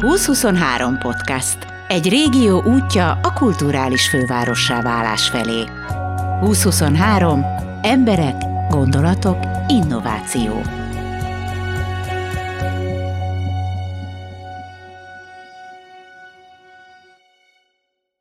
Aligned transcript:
2023 0.00 0.98
podcast. 0.98 1.56
Egy 1.88 2.08
régió 2.08 2.62
útja 2.62 3.18
a 3.22 3.32
kulturális 3.32 4.08
fővárossá 4.08 4.82
válás 4.82 5.28
felé. 5.28 5.64
2023. 6.40 7.44
Emberek, 7.82 8.34
gondolatok, 8.68 9.38
innováció. 9.68 10.62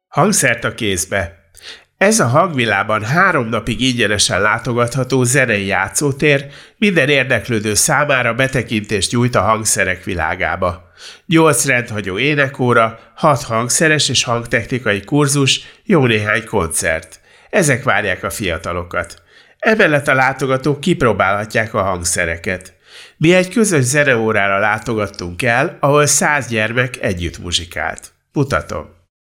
Hangszert 0.08 0.64
a 0.64 0.74
kézbe. 0.74 1.50
Ez 1.98 2.20
a 2.20 2.28
hangvilában 2.28 3.04
három 3.04 3.48
napig 3.48 3.82
ingyenesen 3.82 4.42
látogatható 4.42 5.24
zenei 5.24 5.66
játszótér 5.66 6.46
minden 6.78 7.10
érdeklődő 7.10 7.74
számára 7.74 8.34
betekintést 8.34 9.12
nyújt 9.12 9.36
a 9.36 9.42
hangszerek 9.42 10.04
világába. 10.04 10.89
Nyolc 11.26 11.66
rendhagyó 11.66 12.20
énekóra, 12.20 13.00
hat 13.16 13.44
hangszeres 13.44 14.10
és 14.10 14.24
hangtechnikai 14.24 15.02
kurzus, 15.02 15.62
jó 15.84 16.06
néhány 16.06 16.46
koncert. 16.46 17.20
Ezek 17.50 17.84
várják 17.84 18.24
a 18.24 18.30
fiatalokat. 18.30 19.22
Emellett 19.60 20.08
a 20.08 20.14
látogatók 20.14 20.80
kipróbálhatják 20.80 21.74
a 21.74 21.82
hangszereket. 21.82 22.74
Mi 23.18 23.34
egy 23.34 23.50
közös 23.50 23.84
zeneórára 23.84 24.60
látogattunk 24.60 25.42
el, 25.42 25.78
ahol 25.80 26.06
száz 26.06 26.48
gyermek 26.48 27.02
együtt 27.02 27.38
muzsikált. 27.38 28.12
Mutatom. 28.34 28.90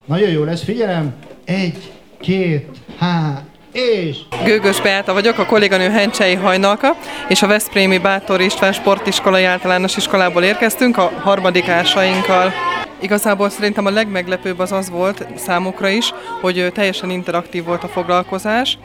Nagyon 0.06 0.30
jó 0.30 0.44
lesz, 0.44 0.64
figyelem! 0.64 1.16
Egy, 1.46 1.92
két, 2.20 2.68
há, 2.98 3.44
és... 3.74 4.18
Gőgös 4.44 4.82
Beáta 4.82 5.14
vagyok, 5.14 5.38
a 5.38 5.46
kolléganő 5.46 5.90
Hencsei 5.90 6.34
Hajnalka, 6.34 6.98
és 7.28 7.42
a 7.42 7.48
Veszprémi 7.48 7.98
Bátor 7.98 8.42
István 8.42 8.74
Sportiskolai 8.74 9.44
Általános 9.44 9.98
Iskolából 9.98 10.44
érkeztünk 10.44 10.98
a 10.98 11.12
harmadikásainkkal. 11.22 12.54
Igazából 13.00 13.50
szerintem 13.50 13.86
a 13.86 13.90
legmeglepőbb 13.90 14.60
az 14.60 14.72
az 14.72 14.90
volt 14.90 15.26
számukra 15.36 15.90
is, 15.90 16.14
hogy 16.42 16.72
teljesen 16.74 17.10
interaktív 17.10 17.64
volt 17.64 17.84
a 17.84 17.88
foglalkozás, 17.88 18.78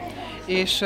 és 0.45 0.83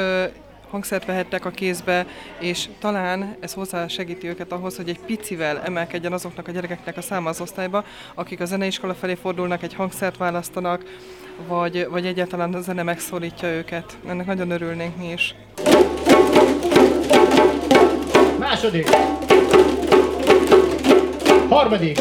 hangszert 0.69 1.05
vehettek 1.05 1.45
a 1.45 1.49
kézbe, 1.49 2.05
és 2.39 2.65
talán 2.79 3.35
ez 3.39 3.53
hozzá 3.53 3.87
segíti 3.87 4.27
őket 4.27 4.51
ahhoz, 4.51 4.75
hogy 4.75 4.89
egy 4.89 4.99
picivel 4.99 5.61
emelkedjen 5.65 6.13
azoknak 6.13 6.47
a 6.47 6.51
gyerekeknek 6.51 6.97
a 6.97 7.01
száma 7.01 7.29
az 7.29 7.41
osztályba, 7.41 7.83
akik 8.15 8.41
a 8.41 8.45
zeneiskola 8.45 8.93
felé 8.93 9.13
fordulnak, 9.21 9.63
egy 9.63 9.73
hangszert 9.73 10.17
választanak, 10.17 10.83
vagy, 11.47 11.87
vagy 11.89 12.05
egyáltalán 12.05 12.53
a 12.53 12.61
zene 12.61 12.83
megszólítja 12.83 13.47
őket. 13.47 13.97
Ennek 14.07 14.25
nagyon 14.25 14.51
örülnénk 14.51 14.97
mi 14.97 15.11
is. 15.11 15.35
Második. 18.39 18.89
Harmadik. 21.49 21.99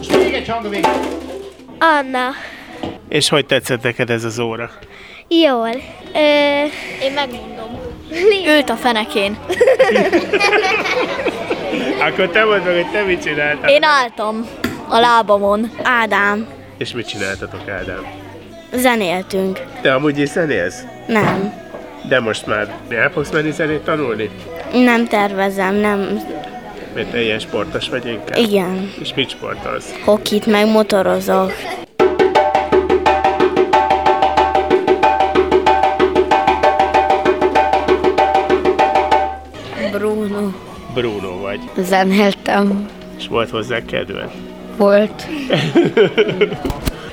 És 0.00 0.06
még 0.08 0.34
egy 0.34 0.48
hang 0.48 0.64
a 0.64 0.68
végén. 0.68 0.90
Anna. 1.78 2.30
És 3.08 3.28
hogy 3.28 3.46
tetszett 3.46 3.82
neked 3.82 4.10
ez 4.10 4.24
az 4.24 4.38
óra? 4.38 4.70
Jól. 5.28 5.70
Ö, 6.14 6.64
én 7.02 7.12
megmondom. 7.14 7.78
Ült 8.46 8.70
a 8.70 8.76
fenekén. 8.76 9.38
Akkor 12.00 12.28
te 12.28 12.44
mondd 12.44 12.62
meg, 12.62 12.74
hogy 12.74 12.90
te 12.92 13.02
mit 13.02 13.22
csináltál. 13.22 13.70
Én 13.70 13.82
álltam 13.82 14.46
a 14.88 14.98
lábamon. 14.98 15.70
Ádám. 15.82 16.46
És 16.78 16.92
mit 16.92 17.08
csináltatok, 17.08 17.68
Ádám? 17.68 18.06
Zenéltünk. 18.72 19.60
Te 19.80 19.94
amúgy 19.94 20.18
is 20.18 20.28
zenélsz? 20.28 20.82
Nem. 21.06 21.52
De 22.08 22.20
most 22.20 22.46
már 22.46 22.74
el 22.88 23.10
fogsz 23.10 23.30
menni 23.30 23.50
zenét 23.50 23.80
tanulni? 23.80 24.30
Nem 24.72 25.06
tervezem, 25.06 25.74
nem. 25.74 26.20
Mert 26.94 27.10
te 27.10 27.22
ilyen 27.22 27.38
sportos 27.38 27.88
vagy 27.88 28.06
inkább? 28.06 28.36
Igen. 28.36 28.92
És 29.00 29.14
mit 29.14 29.30
sportolsz? 29.30 29.92
Hokit 30.04 30.46
meg 30.46 30.66
motorozok. 30.66 31.52
Bruno. 39.92 40.50
Bruno 40.94 41.38
vagy. 41.40 41.60
Zenéltem. 41.76 42.88
És 43.16 43.28
volt 43.28 43.50
hozzá 43.50 43.84
kedved? 43.84 44.30
Volt. 44.76 45.26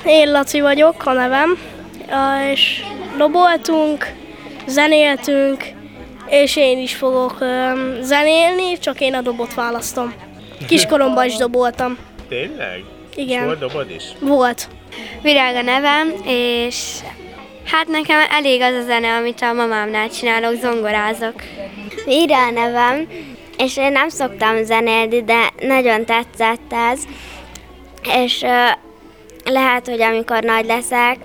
Én 0.04 0.30
Laci 0.30 0.60
vagyok, 0.60 1.06
a 1.06 1.12
nevem, 1.12 1.58
és 2.52 2.82
doboltunk, 3.16 4.12
zenéltünk, 4.66 5.64
és 6.28 6.56
én 6.56 6.78
is 6.78 6.94
fogok 6.94 7.38
zenélni, 8.00 8.78
csak 8.78 9.00
én 9.00 9.14
a 9.14 9.20
dobot 9.20 9.54
választom. 9.54 10.14
Kiskoromban 10.66 11.26
is 11.26 11.36
doboltam. 11.36 11.98
Tényleg? 12.28 12.84
Igen. 13.14 13.44
Volt 13.44 13.58
dobod 13.58 13.90
is? 13.90 14.04
Volt. 14.20 14.68
Virág 15.22 15.56
a 15.56 15.62
nevem, 15.62 16.12
és 16.26 16.76
hát 17.66 17.86
nekem 17.86 18.18
elég 18.30 18.60
az 18.60 18.74
a 18.74 18.82
zene, 18.82 19.14
amit 19.16 19.40
a 19.40 19.52
mamámnál 19.52 20.08
csinálok, 20.08 20.54
zongorázok. 20.60 21.34
Ira 22.06 22.46
a 22.46 22.50
nevem, 22.50 23.08
és 23.58 23.76
én 23.76 23.92
nem 23.92 24.08
szoktam 24.08 24.64
zenélni, 24.64 25.22
de 25.24 25.50
nagyon 25.60 26.04
tetszett 26.04 26.72
ez. 26.90 27.00
És 28.24 28.44
lehet, 29.44 29.86
hogy 29.88 30.00
amikor 30.02 30.42
nagy 30.42 30.64
leszek, 30.64 31.16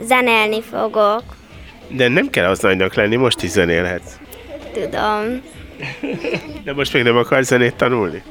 zenélni 0.00 0.62
fogok. 0.62 1.22
De 1.88 2.08
nem 2.08 2.30
kell 2.30 2.50
az 2.50 2.58
nagynak 2.58 2.94
lenni, 2.94 3.16
most 3.16 3.42
is 3.42 3.50
zenélhetsz. 3.50 4.12
Tudom. 4.72 5.42
De 6.64 6.72
most 6.72 6.92
még 6.92 7.02
nem 7.02 7.16
akarsz 7.16 7.46
zenét 7.46 7.74
tanulni? 7.74 8.22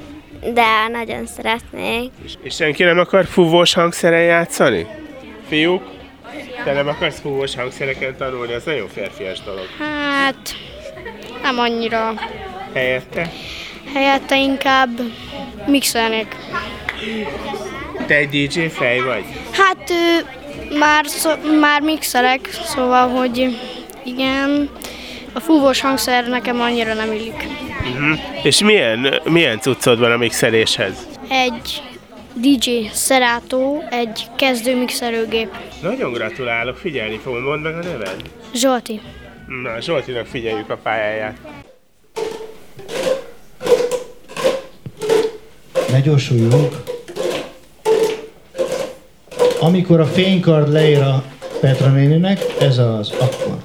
De 0.53 0.87
nagyon 0.91 1.25
szeretnék. 1.25 2.11
És, 2.23 2.33
és 2.41 2.55
senki 2.55 2.83
nem 2.83 2.99
akar 2.99 3.25
fúvós 3.25 3.73
hangszeren 3.73 4.23
játszani? 4.23 4.87
Fiúk? 5.47 5.83
Te 6.63 6.73
nem 6.73 6.87
akarsz 6.87 7.19
fúvós 7.19 7.55
hangszereken 7.55 8.17
tanulni? 8.17 8.53
Az 8.53 8.63
nagyon 8.63 8.87
férfias 8.87 9.41
dolog. 9.41 9.65
Hát 9.79 10.55
nem 11.41 11.59
annyira. 11.59 12.13
Helyette? 12.73 13.31
Helyette 13.93 14.37
inkább 14.37 14.89
mixelnék. 15.67 16.35
Te 18.07 18.15
egy 18.15 18.29
DJ 18.29 18.59
fej 18.59 18.99
vagy? 18.99 19.23
Hát 19.51 19.89
ő, 19.89 20.25
már, 20.77 21.07
szó, 21.07 21.29
már 21.59 21.81
mixelek, 21.81 22.49
szóval, 22.65 23.07
hogy 23.07 23.57
igen, 24.03 24.69
a 25.33 25.39
fúvós 25.39 25.81
hangszer 25.81 26.27
nekem 26.27 26.61
annyira 26.61 26.93
nem 26.93 27.11
illik. 27.11 27.47
Uh-huh. 27.93 28.45
És 28.45 28.63
milyen, 28.63 29.21
milyen 29.23 29.59
cuccod 29.59 29.99
van 29.99 30.11
a 30.11 30.17
mixeléshez? 30.17 31.07
Egy 31.29 31.81
DJ 32.33 32.89
Serato, 32.93 33.77
egy 33.89 34.27
kezdő 34.37 34.77
mixerőgép. 34.77 35.49
Nagyon 35.81 36.11
gratulálok, 36.11 36.77
figyelni 36.77 37.19
fogom, 37.23 37.43
mondd 37.43 37.61
meg 37.61 37.73
a 37.73 37.83
neved. 37.83 38.21
Zsolti. 38.53 39.01
Na, 39.63 39.79
Zsoltinak 39.81 40.25
figyeljük 40.25 40.69
a 40.69 40.77
pályáját. 40.83 41.37
Ne 45.91 45.99
gyorsuljunk. 45.99 46.92
Amikor 49.63 49.99
a 49.99 50.05
fénykard 50.05 50.71
leér 50.71 51.01
a 51.01 51.23
Petra 51.61 51.89
néninek, 51.89 52.39
ez 52.59 52.77
az, 52.77 53.09
akkor. 53.09 53.57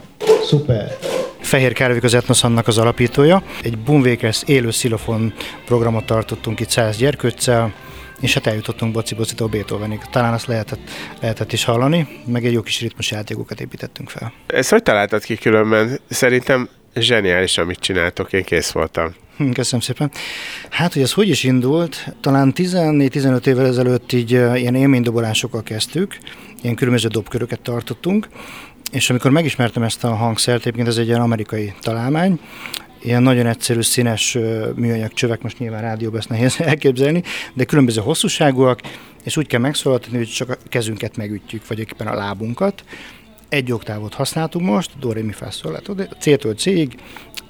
Szuper. 0.43 0.97
Fehér 1.41 1.73
Kárvik 1.73 2.03
az 2.03 2.15
Etnosz 2.15 2.45
annak 2.45 2.67
az 2.67 2.79
alapítója. 2.79 3.43
Egy 3.63 3.79
Boomwakers 3.79 4.43
élő 4.47 4.71
szilofon 4.71 5.33
programot 5.65 6.05
tartottunk 6.05 6.61
itt 6.61 6.69
száz 6.69 6.97
gyerkőccel, 6.97 7.73
és 8.21 8.35
hát 8.35 8.47
eljutottunk 8.47 8.93
Boci 8.93 9.15
Bocitól 9.15 9.49
Beethovenig. 9.49 10.01
Talán 10.11 10.33
azt 10.33 10.47
lehetett, 10.47 10.81
lehetett 11.21 11.53
is 11.53 11.65
hallani, 11.65 12.09
meg 12.25 12.45
egy 12.45 12.53
jó 12.53 12.63
kis 12.63 12.81
ritmus 12.81 13.11
játékokat 13.11 13.61
építettünk 13.61 14.11
fel. 14.11 14.33
Ezt 14.47 14.71
hogy 14.71 14.83
találtad 14.83 15.23
ki 15.23 15.37
különben? 15.37 15.99
Szerintem 16.09 16.69
zseniális, 16.95 17.59
amit 17.59 17.79
csináltok, 17.79 18.33
én 18.33 18.45
kész 18.45 18.71
voltam. 18.71 19.15
Hm, 19.39 19.51
Köszönöm 19.51 19.81
szépen. 19.81 20.11
Hát, 20.71 20.93
hogy 20.93 21.03
ez 21.03 21.13
hogy 21.13 21.29
is 21.29 21.45
indult, 21.45 22.15
talán 22.21 22.53
14-15 22.57 23.47
évvel 23.47 23.67
ezelőtt 23.67 24.13
így 24.13 24.31
ilyen 24.31 24.75
élménydobolásokkal 24.75 25.63
kezdtük, 25.63 26.19
ilyen 26.63 26.75
különböző 26.75 27.09
dobköröket 27.09 27.61
tartottunk, 27.61 28.29
és 28.93 29.11
amikor 29.11 29.31
megismertem 29.31 29.83
ezt 29.83 30.05
a 30.05 30.15
hangszert, 30.15 30.61
egyébként 30.61 30.89
ez 30.89 30.97
egy 30.97 31.07
ilyen 31.07 31.21
amerikai 31.21 31.75
találmány, 31.81 32.41
ilyen 33.03 33.23
nagyon 33.23 33.47
egyszerű 33.47 33.81
színes 33.81 34.39
műanyag 34.75 35.13
csövek, 35.13 35.43
most 35.43 35.59
nyilván 35.59 35.83
rádióban 35.83 36.19
ezt 36.19 36.29
nehéz 36.29 36.61
elképzelni, 36.71 37.23
de 37.55 37.65
különböző 37.65 38.01
hosszúságúak, 38.01 38.81
és 39.25 39.37
úgy 39.37 39.47
kell 39.47 39.61
megszólaltatni, 39.61 40.17
hogy 40.17 40.29
csak 40.29 40.49
a 40.51 40.57
kezünket 40.69 41.17
megütjük, 41.17 41.67
vagy 41.67 41.79
éppen 41.79 42.07
a 42.07 42.15
lábunkat. 42.15 42.85
Egy 43.49 43.73
oktávot 43.73 44.15
használtunk 44.15 44.67
most, 44.67 44.91
do, 45.01 45.13
re, 45.13 45.23
mi, 45.23 45.33
fa, 45.33 45.51
sol, 45.51 45.81
C-től 46.19 46.55
C-ig, 46.55 46.95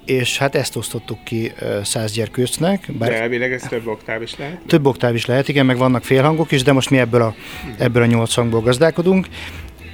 és 0.05 0.39
hát 0.39 0.55
ezt 0.55 0.77
osztottuk 0.77 1.25
ki 1.25 1.53
száz 1.83 2.13
gyerkőcnek. 2.13 2.91
De 2.99 3.21
elvileg 3.21 3.53
ez 3.53 3.63
több 3.63 3.87
oktáv 3.87 4.23
is 4.23 4.37
lehet? 4.37 4.61
Több 4.67 4.87
oktáv 4.87 5.15
is 5.15 5.27
lehet, 5.27 5.49
igen, 5.49 5.67
meg 5.67 5.77
vannak 5.77 6.05
félhangok 6.05 6.53
is, 6.53 6.63
de 6.63 6.73
most 6.73 6.91
mi 6.91 6.99
ebből 6.99 7.23
a, 7.23 7.35
ebből 7.79 8.03
a 8.03 8.07
nyolc 8.07 8.35
hangból 8.35 8.61
gazdálkodunk, 8.61 9.27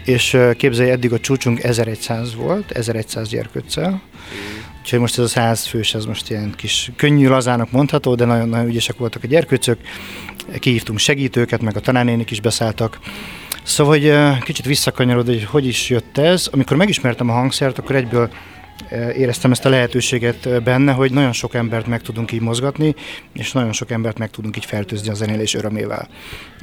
és 0.04 0.38
képzelj, 0.56 0.90
eddig 0.90 1.12
a 1.12 1.20
csúcsunk 1.20 1.62
1100 1.62 2.34
volt, 2.34 2.70
1100 2.70 3.28
gyerkőccel, 3.28 4.02
Úgyhogy 4.84 5.00
most 5.00 5.18
ez 5.18 5.24
a 5.24 5.28
száz 5.28 5.66
fős, 5.66 5.94
ez 5.94 6.04
most 6.04 6.30
ilyen 6.30 6.52
kis 6.56 6.90
könnyű 6.96 7.28
lazának 7.28 7.70
mondható, 7.70 8.14
de 8.14 8.24
nagyon-nagyon 8.24 8.68
ügyesek 8.68 8.96
voltak 8.96 9.24
a 9.24 9.26
gyerkőcök. 9.26 9.78
Kihívtunk 10.58 10.98
segítőket, 10.98 11.60
meg 11.60 11.76
a 11.76 11.80
tanárnénik 11.80 12.30
is 12.30 12.40
beszálltak. 12.40 12.98
Szóval, 13.64 13.92
hogy 13.98 14.42
kicsit 14.42 14.64
visszakanyarod, 14.64 15.26
hogy 15.26 15.44
hogy 15.44 15.66
is 15.66 15.90
jött 15.90 16.18
ez. 16.18 16.48
Amikor 16.52 16.76
megismertem 16.76 17.28
a 17.30 17.32
hangszert, 17.32 17.78
akkor 17.78 17.96
egyből 17.96 18.30
éreztem 19.16 19.50
ezt 19.50 19.64
a 19.64 19.68
lehetőséget 19.68 20.62
benne, 20.62 20.92
hogy 20.92 21.12
nagyon 21.12 21.32
sok 21.32 21.54
embert 21.54 21.86
meg 21.86 22.02
tudunk 22.02 22.32
így 22.32 22.40
mozgatni, 22.40 22.94
és 23.32 23.52
nagyon 23.52 23.72
sok 23.72 23.90
embert 23.90 24.18
meg 24.18 24.30
tudunk 24.30 24.56
így 24.56 24.64
fertőzni 24.64 25.08
a 25.08 25.14
zenélés 25.14 25.54
örömével. 25.54 26.08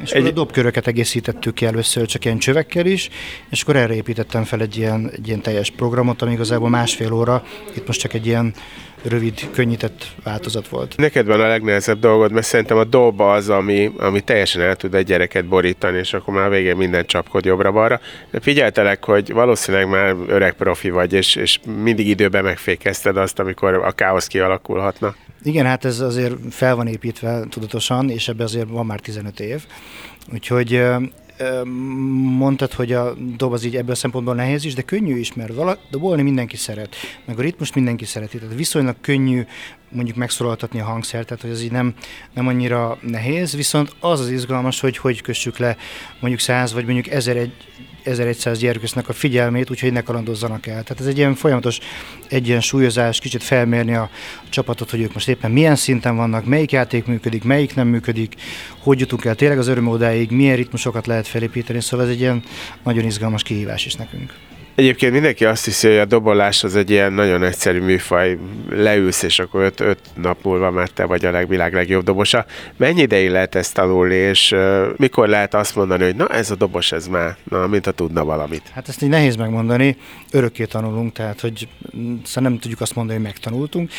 És 0.03 0.12
egy... 0.12 0.25
a 0.25 0.31
dobköröket 0.31 0.88
egészítettük 0.88 1.53
ki 1.53 1.65
először 1.65 2.06
csak 2.06 2.25
ilyen 2.25 2.38
csövekkel 2.38 2.86
is, 2.86 3.09
és 3.50 3.62
akkor 3.62 3.75
erre 3.75 3.94
építettem 3.94 4.44
fel 4.44 4.62
egy 4.62 4.77
ilyen, 4.77 5.12
egy 5.15 5.27
ilyen 5.27 5.42
teljes 5.42 5.69
programot, 5.69 6.21
ami 6.21 6.31
igazából 6.31 6.69
másfél 6.69 7.12
óra, 7.12 7.44
itt 7.75 7.88
most 7.88 8.00
csak 8.00 8.13
egy 8.13 8.25
ilyen 8.25 8.53
rövid, 9.03 9.50
könnyített 9.51 10.06
változat 10.24 10.68
volt. 10.68 10.98
Neked 10.98 11.25
van 11.25 11.42
a 11.42 11.48
legnehezebb 11.48 12.00
dolgod, 12.00 12.31
mert 12.31 12.45
szerintem 12.45 12.77
a 12.77 12.83
doba 12.83 13.33
az, 13.33 13.50
ami, 13.50 13.92
ami 13.98 14.21
teljesen 14.21 14.62
el 14.62 14.75
tud 14.75 14.94
egy 14.94 15.06
gyereket 15.06 15.45
borítani, 15.45 15.98
és 15.98 16.13
akkor 16.13 16.33
már 16.33 16.50
végén 16.50 16.75
minden 16.75 17.06
csapkod 17.06 17.45
jobbra-balra. 17.45 18.00
Figyeltelek, 18.42 19.06
hogy 19.06 19.33
valószínűleg 19.33 19.89
már 19.89 20.15
öreg 20.27 20.53
profi 20.53 20.89
vagy, 20.89 21.13
és, 21.13 21.36
és 21.36 21.59
mindig 21.83 22.07
időben 22.07 22.44
megfékezted 22.44 23.18
azt, 23.18 23.39
amikor 23.39 23.74
a 23.74 23.92
káosz 23.92 24.27
kialakulhatna. 24.27 25.15
Igen, 25.44 25.65
hát 25.65 25.86
ez 25.86 26.00
azért 26.00 26.33
fel 26.50 26.75
van 26.75 26.88
építve 26.88 27.44
tudatosan, 27.50 28.09
és 28.09 28.27
ebbe 28.27 28.44
azért 28.44 28.69
van 28.69 28.86
már 28.86 29.00
15 29.00 29.39
év. 29.39 29.65
Úgyhogy 30.33 30.83
mondtad, 32.38 32.73
hogy 32.73 32.93
a 32.93 33.13
dob 33.38 33.53
az 33.53 33.63
így 33.63 33.75
ebből 33.75 33.91
a 33.91 33.95
szempontból 33.95 34.35
nehéz 34.35 34.65
is, 34.65 34.73
de 34.73 34.81
könnyű 34.81 35.17
is, 35.17 35.33
mert 35.33 35.53
vala, 35.53 35.77
dobolni 35.89 36.21
mindenki 36.21 36.57
szeret, 36.57 36.95
meg 37.25 37.39
a 37.39 37.41
ritmus 37.41 37.73
mindenki 37.73 38.05
szereti, 38.05 38.38
tehát 38.38 38.55
viszonylag 38.55 38.95
könnyű 39.01 39.43
mondjuk 39.91 40.17
megszólaltatni 40.17 40.79
a 40.79 40.85
hangszert, 40.85 41.27
tehát 41.27 41.41
hogy 41.41 41.51
ez 41.51 41.63
így 41.63 41.71
nem, 41.71 41.93
nem 42.33 42.47
annyira 42.47 42.97
nehéz, 43.01 43.55
viszont 43.55 43.95
az 43.99 44.19
az 44.19 44.29
izgalmas, 44.29 44.79
hogy 44.79 44.97
hogy 44.97 45.21
kössük 45.21 45.57
le 45.57 45.77
mondjuk 46.19 46.41
száz 46.41 46.73
vagy 46.73 46.85
mondjuk 46.85 47.07
ezer 47.07 47.38
egy 47.38 47.53
1100 48.03 48.59
gyerkősznek 48.59 49.09
a 49.09 49.13
figyelmét, 49.13 49.69
úgyhogy 49.69 49.91
ne 49.91 50.01
kalandozzanak 50.01 50.67
el. 50.67 50.83
Tehát 50.83 50.99
ez 50.99 51.05
egy 51.05 51.17
ilyen 51.17 51.35
folyamatos 51.35 51.79
egyensúlyozás, 52.29 53.19
kicsit 53.19 53.43
felmérni 53.43 53.95
a 53.95 54.09
csapatot, 54.49 54.89
hogy 54.89 55.01
ők 55.01 55.13
most 55.13 55.29
éppen 55.29 55.51
milyen 55.51 55.75
szinten 55.75 56.15
vannak, 56.15 56.45
melyik 56.45 56.71
játék 56.71 57.05
működik, 57.05 57.43
melyik 57.43 57.75
nem 57.75 57.88
működik, 57.88 58.35
hogy 58.79 58.99
jutunk 58.99 59.25
el 59.25 59.35
tényleg 59.35 59.57
az 59.57 59.67
öröm 59.67 59.88
odáig, 59.88 60.31
milyen 60.31 60.55
ritmusokat 60.55 61.07
lehet 61.07 61.27
felépíteni, 61.27 61.81
szóval 61.81 62.05
ez 62.05 62.11
egy 62.11 62.19
ilyen 62.19 62.43
nagyon 62.83 63.05
izgalmas 63.05 63.43
kihívás 63.43 63.85
is 63.85 63.93
nekünk. 63.93 64.50
Egyébként 64.75 65.13
mindenki 65.13 65.45
azt 65.45 65.65
hiszi, 65.65 65.88
hogy 65.88 65.97
a 65.97 66.06
dobolás 66.06 66.63
az 66.63 66.75
egy 66.75 66.89
ilyen 66.89 67.13
nagyon 67.13 67.44
egyszerű 67.44 67.79
műfaj, 67.79 68.38
leülsz, 68.69 69.23
és 69.23 69.39
akkor 69.39 69.62
öt, 69.62 69.79
öt 69.79 70.00
nap 70.15 70.38
múlva 70.44 70.71
már 70.71 70.89
te 70.89 71.06
vagy 71.06 71.25
a 71.25 71.31
legvilág 71.31 71.73
legjobb 71.73 72.03
dobosa. 72.03 72.45
Mennyi 72.77 73.01
ideig 73.01 73.29
lehet 73.29 73.56
ezt 73.56 73.73
tanulni, 73.73 74.15
és 74.15 74.51
uh, 74.51 74.88
mikor 74.97 75.27
lehet 75.27 75.53
azt 75.53 75.75
mondani, 75.75 76.03
hogy 76.03 76.15
na 76.15 76.27
ez 76.27 76.51
a 76.51 76.56
dobos, 76.56 76.91
ez 76.91 77.07
már, 77.07 77.38
na, 77.44 77.68
mint 77.68 77.88
a 77.88 77.91
tudna 77.91 78.23
valamit? 78.23 78.71
Hát 78.73 78.88
ezt 78.88 79.01
így 79.01 79.09
nehéz 79.09 79.35
megmondani, 79.35 79.97
örökké 80.31 80.65
tanulunk, 80.65 81.13
tehát 81.13 81.39
hogy 81.39 81.67
szóval 82.24 82.50
nem 82.50 82.59
tudjuk 82.59 82.81
azt 82.81 82.95
mondani, 82.95 83.17
hogy 83.17 83.27
megtanultunk. 83.27 83.91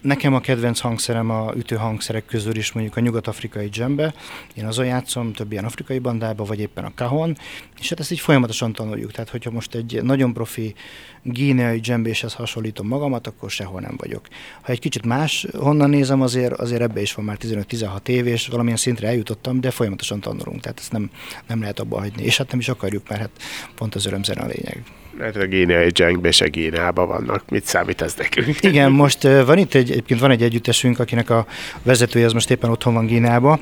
Nekem 0.00 0.34
a 0.34 0.40
kedvenc 0.40 0.78
hangszerem 0.78 1.30
a 1.30 1.52
ütő 1.56 1.76
hangszerek 1.76 2.24
közül 2.26 2.56
is 2.56 2.72
mondjuk 2.72 2.96
a 2.96 3.00
nyugat-afrikai 3.00 3.68
dzsembe. 3.68 4.14
Én 4.54 4.66
azon 4.66 4.86
játszom, 4.86 5.32
több 5.32 5.52
ilyen 5.52 5.64
afrikai 5.64 5.98
bandába, 5.98 6.44
vagy 6.44 6.60
éppen 6.60 6.84
a 6.84 6.92
kahon, 6.94 7.36
és 7.80 7.88
hát 7.88 8.00
ezt 8.00 8.12
így 8.12 8.20
folyamatosan 8.20 8.72
tanuljuk. 8.72 9.12
Tehát, 9.12 9.30
hogyha 9.30 9.50
most 9.50 9.74
egy 9.74 10.00
nagyon 10.02 10.32
profi 10.32 10.74
gíneai 11.22 11.80
dzsembéshez 11.80 12.34
hasonlítom 12.34 12.86
magamat, 12.86 13.26
akkor 13.26 13.50
sehol 13.50 13.80
nem 13.80 13.94
vagyok. 13.96 14.26
Ha 14.62 14.72
egy 14.72 14.80
kicsit 14.80 15.06
más 15.06 15.46
honnan 15.58 15.90
nézem, 15.90 16.20
azért, 16.22 16.52
azért 16.52 16.82
ebbe 16.82 17.00
is 17.00 17.14
van 17.14 17.24
már 17.24 17.36
15-16 17.40 18.08
év, 18.08 18.26
és 18.26 18.46
valamilyen 18.46 18.76
szintre 18.76 19.08
eljutottam, 19.08 19.60
de 19.60 19.70
folyamatosan 19.70 20.20
tanulunk, 20.20 20.60
tehát 20.60 20.78
ezt 20.78 20.92
nem, 20.92 21.10
nem 21.46 21.60
lehet 21.60 21.80
abba 21.80 21.98
hagyni. 21.98 22.22
És 22.22 22.36
hát 22.36 22.50
nem 22.50 22.60
is 22.60 22.68
akarjuk, 22.68 23.08
mert 23.08 23.20
hát 23.20 23.30
pont 23.74 23.94
az 23.94 24.06
örömzene 24.06 24.40
a 24.40 24.46
lényeg. 24.46 24.82
Lehet, 25.18 25.36
a 25.36 25.46
géniai 25.46 25.88
dzsengbe 25.88 26.30
se 26.30 26.48
Gíneában 26.48 27.08
vannak. 27.08 27.48
Mit 27.48 27.64
számít 27.64 28.02
ez 28.02 28.14
nekünk? 28.14 28.62
Igen, 28.62 28.92
most 28.92 29.22
van 29.22 29.58
itt 29.58 29.74
egy, 29.74 29.89
egyébként 29.90 30.20
van 30.20 30.30
egy 30.30 30.42
együttesünk, 30.42 30.98
akinek 30.98 31.30
a 31.30 31.46
vezetője 31.82 32.26
az 32.26 32.32
most 32.32 32.50
éppen 32.50 32.70
otthon 32.70 32.94
van 32.94 33.06
Gíneában, 33.06 33.60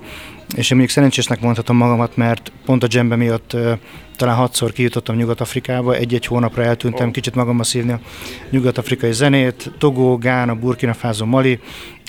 és 0.56 0.70
én 0.70 0.76
mondjuk 0.76 0.90
szerencsésnek 0.90 1.40
mondhatom 1.40 1.76
magamat, 1.76 2.16
mert 2.16 2.52
pont 2.64 2.82
a 2.82 2.86
dzsembe 2.86 3.16
miatt 3.16 3.56
talán 4.16 4.36
hatszor 4.36 4.72
kijutottam 4.72 5.16
Nyugat-Afrikába, 5.16 5.94
egy-egy 5.94 6.26
hónapra 6.26 6.62
eltűntem, 6.62 7.10
kicsit 7.10 7.34
magammal 7.34 7.64
szívni 7.64 7.92
a 7.92 8.00
nyugat-afrikai 8.50 9.12
zenét, 9.12 9.70
Togo, 9.78 10.18
Gána, 10.18 10.54
Burkina 10.54 10.94
Faso, 10.94 11.26
Mali, 11.26 11.60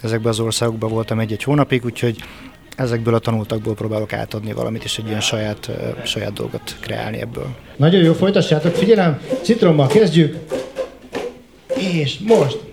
ezekben 0.03 0.31
az 0.31 0.39
országokban 0.39 0.89
voltam 0.89 1.19
egy-egy 1.19 1.43
hónapig, 1.43 1.85
úgyhogy 1.85 2.23
ezekből 2.75 3.13
a 3.13 3.19
tanultakból 3.19 3.73
próbálok 3.73 4.13
átadni 4.13 4.53
valamit, 4.53 4.83
és 4.83 4.97
egy 4.97 5.07
ilyen 5.07 5.21
saját, 5.21 5.69
saját 6.05 6.33
dolgot 6.33 6.77
kreálni 6.79 7.21
ebből. 7.21 7.47
Nagyon 7.75 8.03
jó, 8.03 8.13
folytassátok, 8.13 8.75
figyelem, 8.75 9.19
citrommal 9.41 9.87
kezdjük, 9.87 10.37
és 11.77 12.19
most 12.19 12.68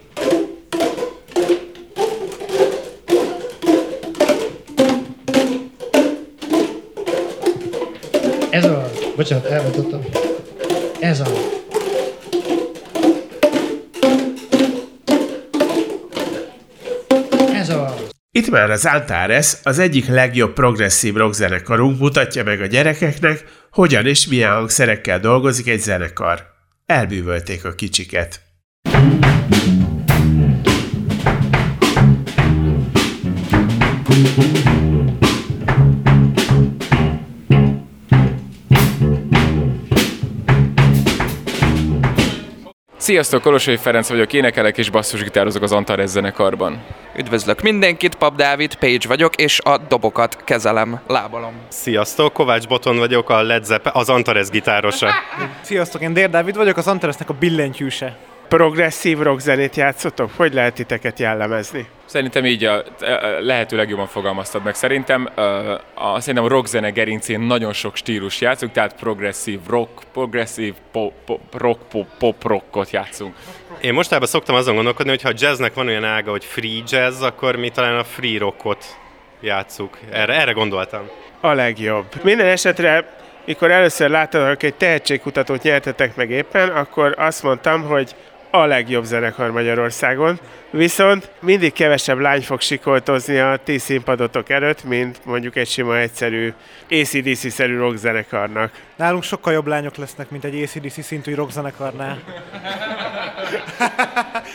Ez 8.56 8.64
a... 8.64 8.90
Bocsánat, 9.16 9.44
elvetottam. 9.44 10.00
Ez 11.00 11.20
a... 11.20 11.26
Ez 17.54 17.68
a... 17.68 17.94
Itt 18.30 18.50
már 18.50 18.70
az 18.70 18.84
Antares, 18.84 19.56
az 19.62 19.78
egyik 19.78 20.08
legjobb 20.08 20.52
progresszív 20.52 21.14
rockzenekarunk 21.14 21.98
mutatja 21.98 22.44
meg 22.44 22.60
a 22.60 22.66
gyerekeknek, 22.66 23.44
hogyan 23.70 24.06
és 24.06 24.26
milyen 24.26 24.52
hangszerekkel 24.52 25.20
dolgozik 25.20 25.68
egy 25.68 25.80
zenekar. 25.80 26.46
Elbűvölték 26.86 27.64
a 27.64 27.74
kicsiket. 27.74 28.40
thank 34.06 34.38
you 34.38 34.55
Sziasztok, 43.06 43.42
Kolosai 43.42 43.76
Ferenc 43.76 44.08
vagyok, 44.08 44.32
énekelek 44.32 44.78
és 44.78 44.90
basszusgitározok 44.90 45.62
az 45.62 45.72
Antares 45.72 46.08
zenekarban. 46.08 46.84
Üdvözlök 47.16 47.62
mindenkit, 47.62 48.14
Pap 48.14 48.36
Dávid, 48.36 48.75
Page 48.75 49.08
vagyok, 49.08 49.36
és 49.36 49.60
a 49.64 49.78
dobokat 49.78 50.44
kezelem, 50.44 51.00
lábalom. 51.06 51.52
Sziasztok, 51.68 52.32
Kovács 52.32 52.66
Boton 52.66 52.98
vagyok, 52.98 53.30
a 53.30 53.42
Led 53.42 53.64
Zepp, 53.64 53.86
az 53.92 54.08
Antares 54.08 54.48
gitárosa. 54.48 55.08
Sziasztok, 55.60 56.02
én 56.02 56.12
Dér 56.12 56.30
Dávid 56.30 56.56
vagyok, 56.56 56.76
az 56.76 56.86
Antaresnek 56.86 57.28
a 57.28 57.34
billentyűse. 57.34 58.16
Progresszív 58.48 59.18
rockzenét 59.18 59.76
játszotok? 59.76 60.30
Hogy 60.36 60.54
lehet 60.54 60.74
titeket 60.74 61.18
jellemezni? 61.18 61.86
Szerintem 62.04 62.44
így 62.44 62.64
a, 62.64 62.74
a 62.76 62.84
lehető 63.40 63.76
legjobban 63.76 64.06
fogalmaztad 64.06 64.62
meg. 64.62 64.74
Szerintem 64.74 65.28
a, 65.34 65.40
a, 65.94 66.20
szerintem 66.20 66.44
a 66.44 66.48
rockzene 66.48 66.90
gerincén 66.90 67.40
nagyon 67.40 67.72
sok 67.72 67.96
stílus 67.96 68.40
játszunk, 68.40 68.72
tehát 68.72 68.94
progresszív 68.94 69.60
rock, 69.68 70.02
progresszív 70.12 70.74
pop, 70.92 71.12
pop, 71.24 71.40
rock, 71.54 71.88
pop, 71.88 72.06
pop 72.18 72.44
rockot 72.44 72.90
játszunk. 72.90 73.34
Én 73.80 73.92
mostában 73.92 74.28
szoktam 74.28 74.54
azon 74.54 74.74
gondolkodni, 74.74 75.10
hogy 75.10 75.22
ha 75.22 75.28
a 75.28 75.34
jazznek 75.36 75.74
van 75.74 75.86
olyan 75.86 76.04
ága, 76.04 76.30
hogy 76.30 76.44
free 76.44 76.82
jazz, 76.88 77.22
akkor 77.22 77.56
mi 77.56 77.68
talán 77.68 77.96
a 77.96 78.04
free 78.04 78.38
rockot 78.38 78.84
játszuk. 79.40 79.98
Erre, 80.10 80.40
erre 80.40 80.52
gondoltam. 80.52 81.08
A 81.40 81.52
legjobb. 81.52 82.06
Minden 82.22 82.46
esetre 82.46 83.16
mikor 83.46 83.70
először 83.70 84.10
láttad, 84.10 84.46
hogy 84.46 84.64
egy 84.64 84.74
tehetségkutatót 84.74 85.62
nyertetek 85.62 86.16
meg 86.16 86.30
éppen, 86.30 86.68
akkor 86.68 87.14
azt 87.18 87.42
mondtam, 87.42 87.82
hogy 87.82 88.14
a 88.60 88.66
legjobb 88.66 89.04
zenekar 89.04 89.50
Magyarországon, 89.50 90.40
viszont 90.70 91.30
mindig 91.40 91.72
kevesebb 91.72 92.18
lány 92.18 92.42
fog 92.42 92.60
sikoltozni 92.60 93.38
a 93.38 93.58
ti 93.64 93.78
színpadotok 93.78 94.50
előtt, 94.50 94.84
mint 94.84 95.25
mondjuk 95.25 95.56
egy 95.56 95.68
sima 95.68 95.98
egyszerű 95.98 96.52
ACDC-szerű 96.90 97.76
rockzenekarnak. 97.78 98.72
Nálunk 98.96 99.22
sokkal 99.22 99.52
jobb 99.52 99.66
lányok 99.66 99.96
lesznek, 99.96 100.30
mint 100.30 100.44
egy 100.44 100.62
ACDC 100.62 101.04
szintű 101.04 101.34
rockzenekarnál. 101.34 102.18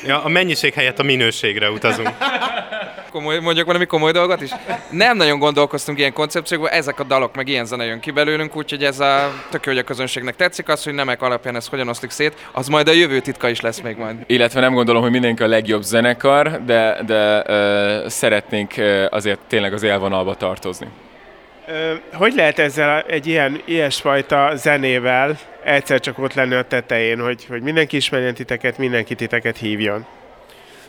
ja, 0.05 0.23
a 0.23 0.29
mennyiség 0.29 0.73
helyett 0.73 0.99
a 0.99 1.03
minőségre 1.03 1.69
utazunk. 1.69 2.09
Komoly, 3.11 3.39
mondjuk 3.39 3.65
valami 3.65 3.85
komoly 3.85 4.11
dolgot 4.11 4.41
is. 4.41 4.49
Nem 4.89 5.17
nagyon 5.17 5.39
gondolkoztunk 5.39 5.97
ilyen 5.97 6.13
koncepciókban, 6.13 6.69
ezek 6.69 6.99
a 6.99 7.03
dalok, 7.03 7.35
meg 7.35 7.47
ilyen 7.47 7.65
zene 7.65 7.85
jön 7.85 7.99
ki 7.99 8.11
belőlünk, 8.11 8.55
úgyhogy 8.55 8.83
ez 8.83 8.99
a 8.99 9.33
tök 9.49 9.65
hogy 9.65 9.77
a 9.77 9.83
közönségnek 9.83 10.35
tetszik, 10.35 10.69
az, 10.69 10.83
hogy 10.83 10.93
nemek 10.93 11.21
alapján 11.21 11.55
ez 11.55 11.67
hogyan 11.67 11.87
oszlik 11.87 12.09
szét, 12.09 12.47
az 12.51 12.67
majd 12.67 12.87
a 12.87 12.91
jövő 12.91 13.19
titka 13.19 13.49
is 13.49 13.61
lesz 13.61 13.81
még 13.81 13.97
majd. 13.97 14.15
Illetve 14.27 14.59
nem 14.59 14.73
gondolom, 14.73 15.01
hogy 15.01 15.11
mindenki 15.11 15.43
a 15.43 15.47
legjobb 15.47 15.81
zenekar, 15.81 16.61
de, 16.65 16.97
de 17.05 17.43
uh, 17.47 18.07
szeretnénk 18.07 18.73
azért 19.09 19.39
tényleg 19.47 19.73
az 19.73 19.83
élvonalba 19.83 20.35
tartozni. 20.35 20.87
Hogy 22.13 22.33
lehet 22.33 22.59
ezzel 22.59 23.01
egy 23.01 23.27
ilyen, 23.27 23.61
ilyesfajta 23.65 24.51
zenével 24.55 25.39
egyszer 25.63 25.99
csak 25.99 26.19
ott 26.19 26.33
lenni 26.33 26.53
a 26.53 26.61
tetején, 26.61 27.19
hogy, 27.19 27.45
hogy 27.45 27.61
mindenki 27.61 27.95
ismerjen 27.95 28.33
titeket, 28.33 28.77
mindenki 28.77 29.15
titeket 29.15 29.57
hívjon? 29.57 30.05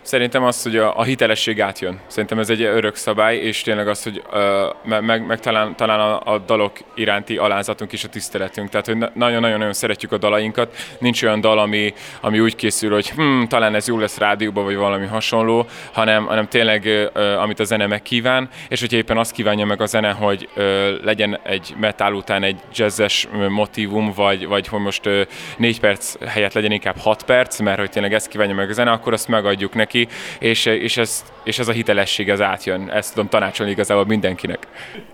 Szerintem 0.02 0.44
az, 0.44 0.62
hogy 0.62 0.76
a, 0.76 0.98
a 0.98 1.02
hitelesség 1.02 1.60
átjön. 1.60 2.00
Szerintem 2.06 2.38
ez 2.38 2.50
egy 2.50 2.62
örök 2.62 2.94
szabály, 2.94 3.36
és 3.36 3.62
tényleg 3.62 3.88
az, 3.88 4.02
hogy 4.02 4.22
ö, 4.32 4.66
meg, 5.00 5.26
meg, 5.26 5.40
talán, 5.40 5.76
talán 5.76 6.00
a, 6.00 6.32
a 6.32 6.38
dalok 6.38 6.72
iránti 6.94 7.36
alázatunk 7.36 7.92
és 7.92 8.04
a 8.04 8.08
tiszteletünk. 8.08 8.68
Tehát, 8.68 8.86
hogy 8.86 8.96
nagyon-nagyon-nagyon 9.14 9.72
szeretjük 9.72 10.12
a 10.12 10.18
dalainkat. 10.18 10.76
Nincs 10.98 11.22
olyan 11.22 11.40
dal, 11.40 11.58
ami, 11.58 11.94
ami 12.20 12.40
úgy 12.40 12.56
készül, 12.56 12.92
hogy 12.92 13.10
hm, 13.10 13.42
talán 13.44 13.74
ez 13.74 13.88
jó 13.88 13.98
lesz 13.98 14.18
rádióban, 14.18 14.64
vagy 14.64 14.76
valami 14.76 15.06
hasonló, 15.06 15.66
hanem, 15.92 16.26
hanem 16.26 16.48
tényleg, 16.48 16.86
ö, 16.86 17.34
amit 17.36 17.60
a 17.60 17.64
zene 17.64 17.86
megkíván, 17.86 18.48
és 18.68 18.80
hogyha 18.80 18.96
éppen 18.96 19.18
azt 19.18 19.32
kívánja 19.32 19.66
meg 19.66 19.80
a 19.80 19.86
zene, 19.86 20.10
hogy 20.10 20.48
ö, 20.54 20.94
legyen 21.02 21.40
egy 21.42 21.74
metal 21.80 22.14
után 22.14 22.42
egy 22.42 22.60
jazzes 22.74 23.28
motivum, 23.48 24.12
vagy, 24.12 24.46
vagy 24.46 24.68
hogy 24.68 24.80
most 24.80 25.06
ö, 25.06 25.22
négy 25.56 25.80
perc 25.80 26.26
helyett 26.26 26.52
legyen 26.52 26.72
inkább 26.72 26.96
hat 26.98 27.22
perc, 27.22 27.60
mert 27.60 27.78
hogy 27.78 27.90
tényleg 27.90 28.14
ezt 28.14 28.28
kívánja 28.28 28.54
meg 28.54 28.70
a 28.70 28.72
zene, 28.72 28.90
akkor 28.90 29.12
azt 29.12 29.28
megadjuk 29.28 29.74
neki, 29.74 29.90
és, 30.38 30.66
és, 30.66 30.96
ez, 30.96 31.24
és 31.44 31.58
ez 31.58 31.68
a 31.68 31.72
hitelesség 31.72 32.30
az 32.30 32.40
átjön. 32.40 32.90
Ezt 32.90 33.14
tudom 33.14 33.28
tanácsolni 33.28 33.72
igazából 33.72 34.06
mindenkinek. 34.06 34.66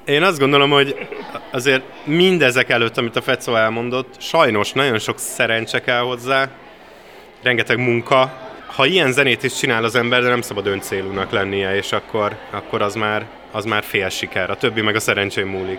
Én 0.04 0.22
azt 0.22 0.38
gondolom, 0.38 0.70
hogy 0.70 1.08
azért 1.50 1.82
mindezek 2.04 2.70
előtt, 2.70 2.98
amit 2.98 3.16
a 3.16 3.22
Fecó 3.22 3.54
elmondott, 3.54 4.14
sajnos 4.18 4.72
nagyon 4.72 4.98
sok 4.98 5.18
szerencse 5.18 5.80
kell 5.80 6.00
hozzá, 6.00 6.48
rengeteg 7.42 7.78
munka. 7.78 8.46
Ha 8.66 8.86
ilyen 8.86 9.12
zenét 9.12 9.42
is 9.42 9.54
csinál 9.54 9.84
az 9.84 9.94
ember, 9.94 10.22
de 10.22 10.28
nem 10.28 10.40
szabad 10.40 10.66
öncélúnak 10.66 11.30
lennie, 11.30 11.76
és 11.76 11.92
akkor, 11.92 12.36
akkor 12.50 12.82
az, 12.82 12.94
már, 12.94 13.26
az 13.52 13.64
már 13.64 13.82
fél 13.82 14.08
siker. 14.08 14.50
A 14.50 14.56
többi 14.56 14.80
meg 14.80 14.94
a 14.94 15.00
szerencsém 15.00 15.48
múlik. 15.48 15.78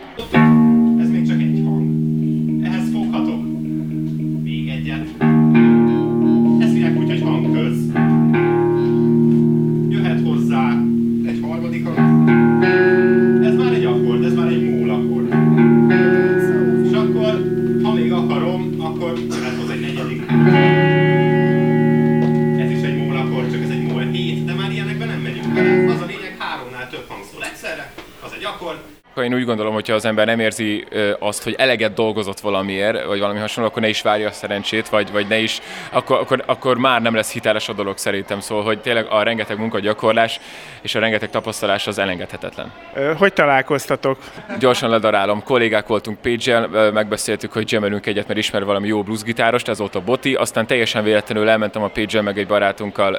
Gondolom, 29.50 29.74
hogy 29.74 29.88
ha 29.88 29.94
az 29.94 30.06
ember 30.06 30.26
nem 30.26 30.40
érzi 30.40 30.86
azt, 31.20 31.44
hogy 31.44 31.56
eleget 31.58 31.94
dolgozott 31.94 32.40
valamiért, 32.40 33.06
vagy 33.06 33.20
valami 33.20 33.40
hasonló, 33.40 33.70
akkor 33.70 33.82
ne 33.82 33.88
is 33.88 34.02
várja 34.02 34.28
a 34.28 34.32
szerencsét, 34.32 34.90
vagy, 34.90 35.12
vagy 35.12 35.28
ne 35.28 35.38
is, 35.38 35.60
akkor, 35.92 36.20
akkor, 36.20 36.44
akkor 36.46 36.78
már 36.78 37.02
nem 37.02 37.16
lesz 37.16 37.32
hiteles 37.32 37.70
a 37.70 37.74
dolog 37.74 37.98
szerintem. 37.98 38.40
Szóval, 38.40 38.64
hogy 38.64 38.80
tényleg 38.80 39.06
a 39.10 39.24
rengeteg 39.24 39.58
munkagyakorlás 39.58 40.40
és 40.82 40.96
a 40.96 41.00
rengeteg 41.00 41.30
tapasztalás 41.30 41.88
az 41.88 41.98
elengedhetetlen. 41.98 42.72
Hogy 43.18 43.34
találkoztatok? 43.34 44.18
Gyorsan 44.60 44.90
ledarálom, 44.90 45.44
kollégák 45.44 45.88
voltunk 45.88 46.18
Page-el, 46.22 46.92
megbeszéltük, 46.92 47.52
hogy 47.52 47.72
jamelünk 47.72 48.06
egyet, 48.06 48.28
mert 48.28 48.40
ismer 48.40 48.66
valami 48.66 48.88
jó 48.88 49.04
bluesgitárost, 49.04 49.68
ez 49.68 49.78
volt 49.78 49.96
a 49.96 50.02
Boti, 50.02 50.34
aztán 50.34 50.68
teljesen 50.68 51.04
véletlenül 51.04 51.50
elmentem 51.50 51.84
a 51.84 51.88
Page-el 51.88 52.24
meg 52.24 52.38
egy 52.38 52.48
barátunkkal 52.48 53.18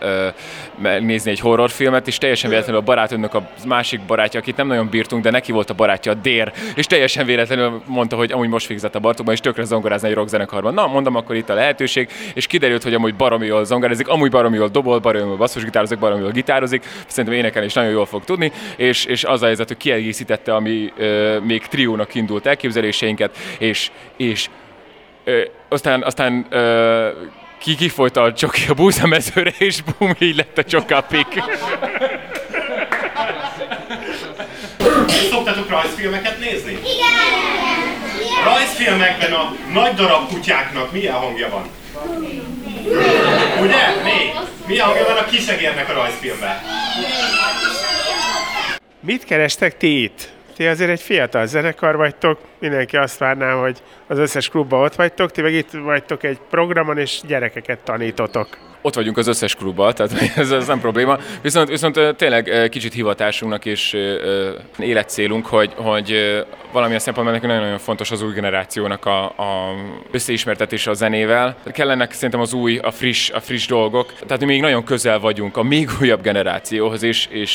megnézni 0.78 1.30
egy 1.30 1.40
horrorfilmet, 1.40 2.06
és 2.06 2.18
teljesen 2.18 2.50
véletlenül 2.50 2.80
a 2.80 2.84
barátunknak 2.84 3.34
a 3.34 3.48
másik 3.66 4.00
barátja, 4.00 4.40
akit 4.40 4.56
nem 4.56 4.66
nagyon 4.66 4.88
bírtunk, 4.88 5.22
de 5.22 5.30
neki 5.30 5.52
volt 5.52 5.70
a 5.70 5.74
barátja, 5.74 6.14
Dér, 6.22 6.52
és 6.74 6.86
teljesen 6.86 7.26
véletlenül 7.26 7.82
mondta, 7.86 8.16
hogy 8.16 8.32
amúgy 8.32 8.48
most 8.48 8.66
végzett 8.66 8.94
a 8.94 8.98
Bartókban, 8.98 9.34
és 9.34 9.40
tökre 9.40 9.64
zongorázni 9.64 10.08
egy 10.08 10.14
rockzenekarban. 10.14 10.74
Na, 10.74 10.86
mondom, 10.86 11.14
akkor 11.16 11.36
itt 11.36 11.50
a 11.50 11.54
lehetőség, 11.54 12.08
és 12.34 12.46
kiderült, 12.46 12.82
hogy 12.82 12.94
amúgy 12.94 13.14
baromi 13.14 13.46
jól 13.46 13.64
zongorázik, 13.64 14.08
amúgy 14.08 14.30
baromi 14.30 14.56
jól 14.56 14.68
dobol, 14.68 14.98
baromi 14.98 15.26
jól 15.26 15.36
basszusgitározik, 15.36 15.98
baromi 15.98 16.22
jól 16.22 16.30
gitározik, 16.30 16.84
szerintem 17.06 17.38
énekelni 17.38 17.66
is 17.66 17.74
nagyon 17.74 17.90
jól 17.90 18.06
fog 18.06 18.24
tudni, 18.24 18.52
és, 18.76 19.04
és 19.04 19.24
az 19.24 19.42
a 19.42 19.46
helyzet, 19.46 19.68
hogy 19.68 19.76
kiegészítette 19.76 20.54
a 20.54 20.60
mi 20.60 20.92
ö, 20.96 21.38
még 21.38 21.66
triónak 21.66 22.14
indult 22.14 22.46
elképzeléseinket, 22.46 23.36
és, 23.58 23.90
és 24.16 24.48
ö, 25.24 25.40
aztán, 25.68 26.02
aztán 26.02 26.46
ö, 26.50 27.08
ki 27.58 27.74
kifolyta 27.74 28.22
a 28.22 28.32
csoki 28.32 28.62
a 28.68 28.74
búzamezőre, 28.74 29.52
és 29.58 29.82
bum, 29.82 30.12
így 30.18 30.36
lett 30.36 30.58
a 30.58 30.64
csokapik. 30.64 31.42
Szoktatok 35.30 35.68
rajzfilmeket 35.68 36.38
nézni? 36.38 36.70
Igen! 36.70 37.40
Rajzfilmekben 38.44 39.32
a 39.32 39.52
nagy 39.72 39.94
darab 39.94 40.28
kutyáknak 40.28 40.92
milyen 40.92 41.14
hangja 41.14 41.48
van? 41.48 41.68
Ugye? 43.60 44.02
Még? 44.04 44.32
Milyen 44.66 44.86
hangja 44.86 45.04
van 45.04 45.16
a 45.16 45.24
kisegérnek 45.24 45.88
a 45.88 45.92
rajzfilmben? 45.92 46.58
Mit 49.00 49.24
kerestek 49.24 49.76
ti 49.76 50.02
itt? 50.02 50.28
Ti 50.56 50.66
azért 50.66 50.90
egy 50.90 51.00
fiatal 51.00 51.46
zenekar 51.46 51.96
vagytok, 51.96 52.38
mindenki 52.58 52.96
azt 52.96 53.18
várná, 53.18 53.52
hogy 53.52 53.78
az 54.06 54.18
összes 54.18 54.48
klubban 54.48 54.82
ott 54.82 54.94
vagytok, 54.94 55.30
ti 55.30 55.40
meg 55.40 55.52
itt 55.52 55.70
vagytok 55.70 56.22
egy 56.22 56.38
programon, 56.50 56.98
és 56.98 57.20
gyerekeket 57.26 57.78
tanítotok. 57.78 58.69
Ott 58.82 58.94
vagyunk 58.94 59.16
az 59.16 59.26
összes 59.26 59.54
klubban, 59.54 59.94
tehát 59.94 60.12
ez, 60.36 60.50
ez 60.50 60.66
nem 60.66 60.80
probléma. 60.80 61.18
Viszont, 61.42 61.68
viszont 61.68 62.00
tényleg 62.16 62.68
kicsit 62.70 62.92
hivatásunknak 62.92 63.64
és 63.64 63.96
életcélunk, 64.78 65.46
hogy, 65.46 65.72
hogy 65.76 66.44
valamilyen 66.72 67.00
szempontból 67.00 67.34
nekünk 67.34 67.52
nagyon-nagyon 67.52 67.84
fontos 67.84 68.10
az 68.10 68.22
új 68.22 68.32
generációnak 68.32 69.06
a, 69.06 69.24
a 69.24 69.74
összeismertetése 70.10 70.90
a 70.90 70.94
zenével. 70.94 71.56
Kellenek 71.72 72.12
szerintem 72.12 72.40
az 72.40 72.52
új, 72.52 72.78
a 72.78 72.90
friss, 72.90 73.30
a 73.30 73.40
friss 73.40 73.66
dolgok. 73.66 74.12
Tehát 74.26 74.40
mi 74.40 74.46
még 74.46 74.60
nagyon 74.60 74.84
közel 74.84 75.18
vagyunk 75.18 75.56
a 75.56 75.62
még 75.62 75.90
újabb 76.00 76.22
generációhoz 76.22 77.02
is, 77.02 77.28
és 77.30 77.50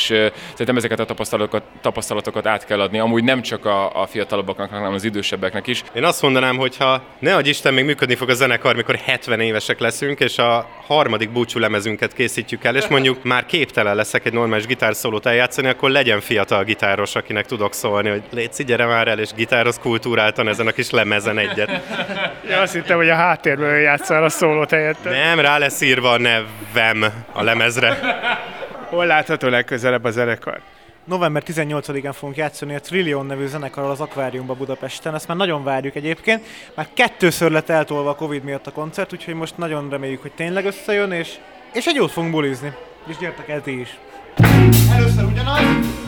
szerintem 0.52 0.78
ezeket 0.78 1.00
a 1.00 1.06
tapasztalatokat, 1.06 1.64
tapasztalatokat 1.82 2.46
át 2.46 2.66
kell 2.66 2.82
adni. 2.82 3.00
Amúgy 3.00 3.24
nem 3.24 3.42
csak 3.42 3.66
a, 3.66 4.02
a 4.02 4.06
fiatalabbaknak, 4.06 4.70
hanem 4.70 4.94
az 4.94 5.04
idősebbeknek 5.04 5.68
is. 5.68 5.84
Én 5.94 6.04
azt 6.04 6.22
mondanám, 6.22 6.58
hogy 6.58 6.78
ha 6.78 7.02
ne 7.20 7.36
adj 7.36 7.50
Isten, 7.50 7.74
még 7.74 7.86
működni 7.86 8.16
fog 8.16 8.30
a 8.30 8.34
zenekar, 8.34 8.76
mikor 8.76 8.96
70 8.96 9.40
évesek 9.40 9.80
leszünk, 9.80 10.20
és 10.20 10.38
a 10.38 10.68
harmadik 10.88 11.15
búcsú 11.30 11.60
lemezünket 11.60 12.14
készítjük 12.14 12.64
el, 12.64 12.76
és 12.76 12.88
mondjuk 12.88 13.24
már 13.24 13.46
képtelen 13.46 13.96
leszek 13.96 14.26
egy 14.26 14.34
normális 14.34 14.66
gitárszólót 14.66 15.26
eljátszani, 15.26 15.68
akkor 15.68 15.90
legyen 15.90 16.22
fiatal 16.22 16.64
gitáros, 16.64 17.16
akinek 17.16 17.46
tudok 17.46 17.74
szólni, 17.74 18.10
hogy 18.10 18.24
légy 18.32 18.66
gyere 18.66 18.86
már 18.86 19.08
el, 19.08 19.20
és 19.20 19.34
gitároz 19.36 19.80
kultúráltan 19.80 20.48
ezen 20.48 20.68
a 20.68 20.72
kis 20.72 20.90
lemezen 20.90 21.38
egyet. 21.38 21.82
Ja, 22.50 22.62
azt 22.62 22.74
hittem, 22.74 22.98
hogy 22.98 23.10
a 23.10 23.16
háttérben 23.16 23.80
játszál 23.80 24.24
a 24.24 24.30
szólót 24.30 24.70
helyette. 24.70 25.10
Nem, 25.10 25.40
rá 25.40 25.58
lesz 25.58 25.82
írva 25.82 26.12
a 26.12 26.18
nevem 26.18 27.06
a 27.32 27.44
lemezre. 27.44 27.98
Hol 28.90 29.06
látható 29.06 29.48
legközelebb 29.48 30.04
a 30.04 30.12
zenekar? 30.12 30.62
November 31.06 31.44
18-án 31.46 32.14
fogunk 32.14 32.38
játszani 32.38 32.76
a 32.76 32.80
Trillion 32.80 33.26
nevű 33.26 33.46
zenekarral 33.46 33.92
az 33.92 34.00
Akváriumba 34.00 34.54
Budapesten. 34.54 35.16
Ezt 35.16 35.28
már 35.28 35.38
nagyon 35.38 35.64
várjuk 35.64 35.96
egyébként. 35.96 36.46
Már 36.76 36.88
kettőször 36.94 37.52
lett 37.52 37.70
eltolva 37.70 38.10
a 38.10 38.16
Covid 38.16 38.44
miatt 38.44 38.68
a 38.68 38.72
koncert, 38.72 39.14
úgyhogy 39.14 39.34
most 39.34 39.58
nagyon 39.58 39.90
reméljük, 39.90 40.22
hogy 40.22 40.32
tényleg 40.32 40.66
összejön, 40.66 41.12
és, 41.12 41.38
és 41.74 41.86
egy 41.86 41.96
jót 41.96 42.12
fogunk 42.12 42.34
bulizni. 42.34 42.74
És 43.08 43.18
gyertek 43.18 43.50
el 43.50 43.62
ti 43.62 43.80
is. 43.80 43.98
Először 44.92 45.24
ugyanaz. 45.24 46.05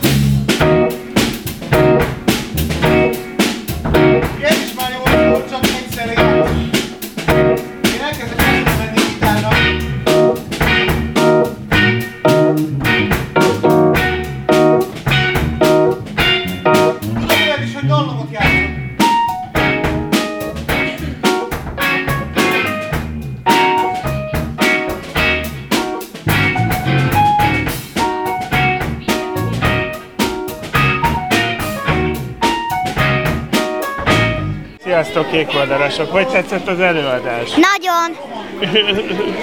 Kékoldarasok! 35.38 36.10
Hogy 36.10 36.28
tetszett 36.28 36.68
az 36.68 36.80
előadás? 36.80 37.50
Nagyon! 37.50 38.16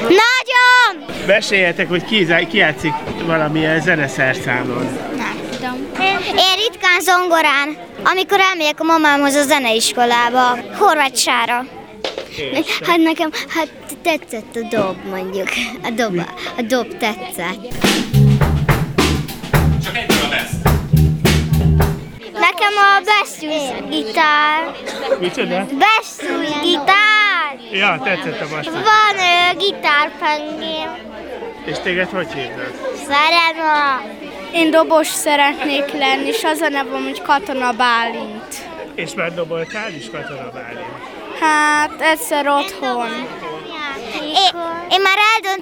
Nagyon! 0.02 1.16
Meséljetek, 1.28 1.90
hogy 1.90 2.06
ki, 2.06 2.28
ki 2.48 2.58
játszik 2.58 2.94
valamilyen 3.26 3.82
zeneszerszámon. 3.82 4.88
Nem 5.18 5.40
tudom. 5.52 5.88
Én 6.38 6.56
ritkán 6.70 7.00
zongorán, 7.02 7.78
amikor 8.04 8.40
elmegyek 8.40 8.80
a 8.80 8.84
mamámhoz 8.84 9.36
a 9.36 9.44
zeneiskolába, 9.44 10.58
Horváth 10.78 11.26
Hát 12.88 12.98
nekem, 12.98 13.30
hát 13.48 13.68
tetszett 14.04 14.56
a 14.56 14.76
dob 14.76 14.96
mondjuk. 15.10 15.48
A 15.84 15.90
dob, 15.90 16.22
a 16.58 16.62
dob 16.62 16.98
tetszett. 16.98 17.74
Nekem 22.66 22.84
a 22.84 23.02
basszus 23.04 23.90
gitár. 23.90 24.76
Micsoda? 25.20 25.66
Basszus 25.66 26.62
gitár! 26.62 27.58
Ja, 27.72 28.00
tetszett 28.04 28.42
a 28.42 28.48
basszus. 28.50 28.74
Van 28.74 29.18
ö, 29.18 29.58
gitárpengém. 29.58 30.90
És 31.66 31.80
téged 31.80 32.10
hogy 32.10 32.34
hívnak? 32.34 32.72
Szerena! 33.08 34.02
Én 34.54 34.72
dobos 34.72 35.08
szeretnék 35.08 35.92
lenni, 35.92 36.28
és 36.28 36.44
az 36.44 36.62
a 36.62 36.70
nevem, 36.70 37.04
hogy 37.04 37.22
Katona 37.22 37.72
Bálint. 37.72 38.68
És 38.96 39.14
már 39.14 39.34
doboltál 39.34 39.94
is 39.94 40.10
Katona 40.10 40.50
Bálint? 40.54 40.86
Hát 41.40 42.02
egyszer 42.02 42.48
otthon. 42.48 43.10
Én, 44.22 44.62
én 44.90 45.02
már 45.02 45.18
eldöntöttem, 45.36 45.54
hogy 45.54 45.55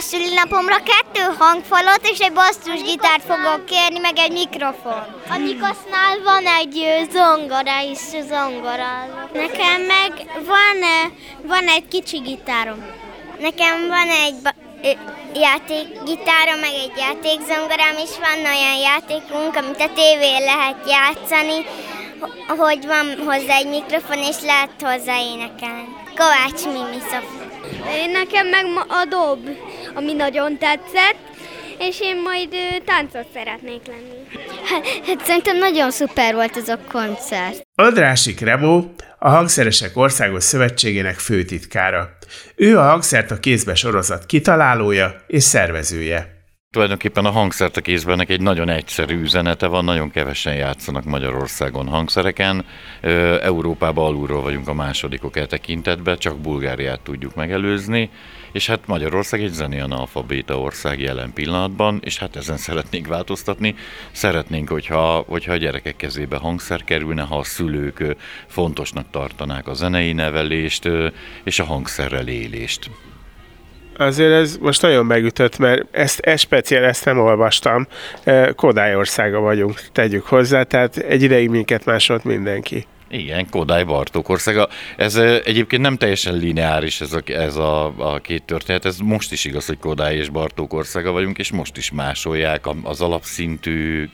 a 0.00 0.02
szülinapomra 0.02 0.76
kettő 0.76 1.34
hangfalot 1.38 2.00
és 2.02 2.18
egy 2.18 2.32
basszusgitárt 2.32 3.22
fogok 3.22 3.66
kérni, 3.66 3.98
meg 3.98 4.18
egy 4.18 4.32
mikrofon. 4.32 5.02
A 5.28 5.36
Nikosznál 5.36 6.14
van 6.24 6.46
egy 6.60 6.76
zongora 7.12 7.80
is, 7.92 7.98
zongorázok. 8.30 9.32
Nekem 9.32 9.80
meg 9.82 10.12
van, 10.46 10.76
van 11.42 11.66
egy 11.68 11.88
kicsi 11.88 12.18
gitárom. 12.18 12.84
Nekem 13.40 13.88
van 13.88 14.08
egy 14.24 14.34
játékgitárom, 15.34 16.58
meg 16.60 16.74
egy 16.84 16.96
játékzongorám, 16.96 17.96
és 18.04 18.10
van 18.20 18.38
olyan 18.54 18.78
játékunk, 18.90 19.56
amit 19.56 19.80
a 19.80 19.92
tévén 19.94 20.42
lehet 20.44 20.76
játszani, 20.88 21.64
ho- 22.20 22.58
hogy 22.58 22.86
van 22.86 23.06
hozzá 23.26 23.56
egy 23.56 23.68
mikrofon, 23.68 24.18
és 24.18 24.36
lehet 24.42 24.70
hozzá 24.80 25.18
énekelni. 25.18 25.88
Kovács 26.16 26.64
Mimi 26.64 27.00
Szofi. 27.10 27.49
Én 27.88 28.10
nekem 28.10 28.46
meg 28.48 28.64
ma 28.64 28.80
a 28.80 29.04
dob, 29.04 29.48
ami 29.94 30.12
nagyon 30.12 30.58
tetszett, 30.58 31.16
és 31.78 32.00
én 32.00 32.22
majd 32.22 32.54
táncot 32.84 33.26
szeretnék 33.34 33.80
lenni. 33.86 34.38
Hát, 34.64 34.86
hát 35.06 35.24
szerintem 35.24 35.56
nagyon 35.56 35.90
szuper 35.90 36.34
volt 36.34 36.56
ez 36.56 36.68
a 36.68 36.78
koncert. 36.92 37.62
Andrásik 37.74 38.40
Remó, 38.40 38.94
a 39.18 39.28
Hangszeresek 39.28 39.96
Országos 39.96 40.44
Szövetségének 40.44 41.18
főtitkára. 41.18 42.16
Ő 42.54 42.78
a 42.78 42.82
hangszert 42.82 43.30
a 43.30 43.40
kézbe 43.40 43.74
sorozat 43.74 44.26
kitalálója 44.26 45.24
és 45.26 45.42
szervezője. 45.42 46.39
Tulajdonképpen 46.72 47.24
a 47.24 47.30
hangszert 47.30 47.76
a 47.76 47.80
kézbennek 47.80 48.30
egy 48.30 48.40
nagyon 48.40 48.68
egyszerű 48.68 49.20
üzenete 49.20 49.66
van, 49.66 49.84
nagyon 49.84 50.10
kevesen 50.10 50.54
játszanak 50.54 51.04
Magyarországon 51.04 51.88
hangszereken. 51.88 52.64
Európában 53.40 54.04
alulról 54.04 54.42
vagyunk 54.42 54.68
a 54.68 54.74
másodikok 54.74 55.36
e 55.36 55.46
tekintetben, 55.46 56.18
csak 56.18 56.38
Bulgáriát 56.38 57.00
tudjuk 57.00 57.34
megelőzni, 57.34 58.10
és 58.52 58.66
hát 58.66 58.86
Magyarország 58.86 59.42
egy 59.42 59.52
zenéanalfabéta 59.52 60.60
ország 60.60 61.00
jelen 61.00 61.32
pillanatban, 61.32 62.00
és 62.04 62.18
hát 62.18 62.36
ezen 62.36 62.56
szeretnénk 62.66 63.06
változtatni. 63.06 63.74
Szeretnénk, 64.12 64.68
hogyha, 64.68 65.24
hogyha 65.28 65.52
a 65.52 65.56
gyerekek 65.56 65.96
kezébe 65.96 66.36
hangszer 66.36 66.84
kerülne, 66.84 67.22
ha 67.22 67.38
a 67.38 67.44
szülők 67.44 68.16
fontosnak 68.46 69.10
tartanák 69.10 69.68
a 69.68 69.74
zenei 69.74 70.12
nevelést 70.12 70.88
és 71.44 71.58
a 71.58 71.64
hangszerrel 71.64 72.28
élést. 72.28 72.90
Azért 74.00 74.32
ez 74.32 74.56
most 74.60 74.82
nagyon 74.82 75.06
megütött, 75.06 75.58
mert 75.58 75.82
ezt, 75.90 76.18
ezt 76.20 76.42
speciál 76.42 76.84
ezt 76.84 77.04
nem 77.04 77.18
olvastam. 77.18 77.86
Kodály 78.54 78.96
országa 78.96 79.40
vagyunk, 79.40 79.80
tegyük 79.92 80.26
hozzá, 80.26 80.62
tehát 80.62 80.96
egy 80.96 81.22
ideig 81.22 81.48
minket 81.48 81.84
másolt 81.84 82.24
mindenki. 82.24 82.86
Igen, 83.08 83.50
Kodály 83.50 83.84
Bartók 83.84 84.28
országa. 84.28 84.68
Ez 84.96 85.16
egyébként 85.44 85.82
nem 85.82 85.96
teljesen 85.96 86.36
lineáris 86.36 87.00
ez 87.00 87.12
a, 87.12 87.20
ez 87.24 87.56
a, 87.56 87.92
a 87.96 88.18
két 88.18 88.42
történet. 88.42 88.84
Ez 88.84 88.98
most 88.98 89.32
is 89.32 89.44
igaz, 89.44 89.66
hogy 89.66 89.78
Kodály 89.78 90.16
és 90.16 90.28
Bartók 90.28 90.72
országa 90.72 91.10
vagyunk, 91.10 91.38
és 91.38 91.52
most 91.52 91.76
is 91.76 91.90
másolják 91.90 92.64
az 92.82 93.00
alapszintű 93.00 94.08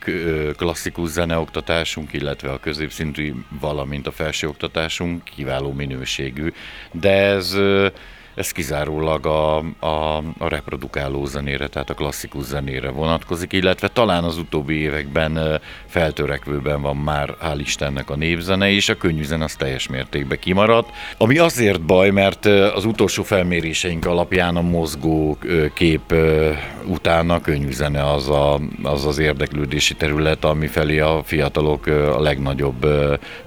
klasszikus 0.56 1.08
zeneoktatásunk, 1.08 2.12
illetve 2.12 2.50
a 2.50 2.60
középszintű, 2.60 3.32
valamint 3.60 4.06
a 4.06 4.12
felsőoktatásunk 4.12 5.24
kiváló 5.24 5.72
minőségű. 5.72 6.52
De 6.92 7.12
ez 7.12 7.56
ez 8.36 8.50
kizárólag 8.50 9.26
a, 9.26 9.56
a, 9.80 10.16
a 10.38 10.48
reprodukáló 10.48 11.24
zenére, 11.24 11.66
tehát 11.66 11.90
a 11.90 11.94
klasszikus 11.94 12.44
zenére 12.44 12.90
vonatkozik, 12.90 13.52
illetve 13.52 13.88
talán 13.88 14.25
az 14.25 14.38
utóbbi 14.38 14.75
években 14.75 15.60
feltörekvőben 15.86 16.82
van 16.82 16.96
már, 16.96 17.36
hál' 17.42 17.58
Istennek 17.58 18.10
a 18.10 18.16
népzene, 18.16 18.70
és 18.70 18.88
a 18.88 18.96
könnyűzene 18.96 19.44
az 19.44 19.54
teljes 19.54 19.88
mértékben 19.88 20.38
kimaradt. 20.38 20.90
Ami 21.18 21.38
azért 21.38 21.80
baj, 21.80 22.10
mert 22.10 22.44
az 22.46 22.84
utolsó 22.84 23.22
felméréseink 23.22 24.06
alapján 24.06 24.56
a 24.56 24.60
mozgó 24.60 25.38
kép 25.75 26.14
után 26.84 27.30
a 27.30 27.40
könnyűzene 27.40 28.10
az, 28.10 28.28
a, 28.28 28.60
az 28.82 29.06
az 29.06 29.18
érdeklődési 29.18 29.94
terület, 29.94 30.44
ami 30.44 30.66
felé 30.66 30.99
a 30.99 31.22
fiatalok 31.25 31.86
a 31.86 32.20
legnagyobb 32.20 32.86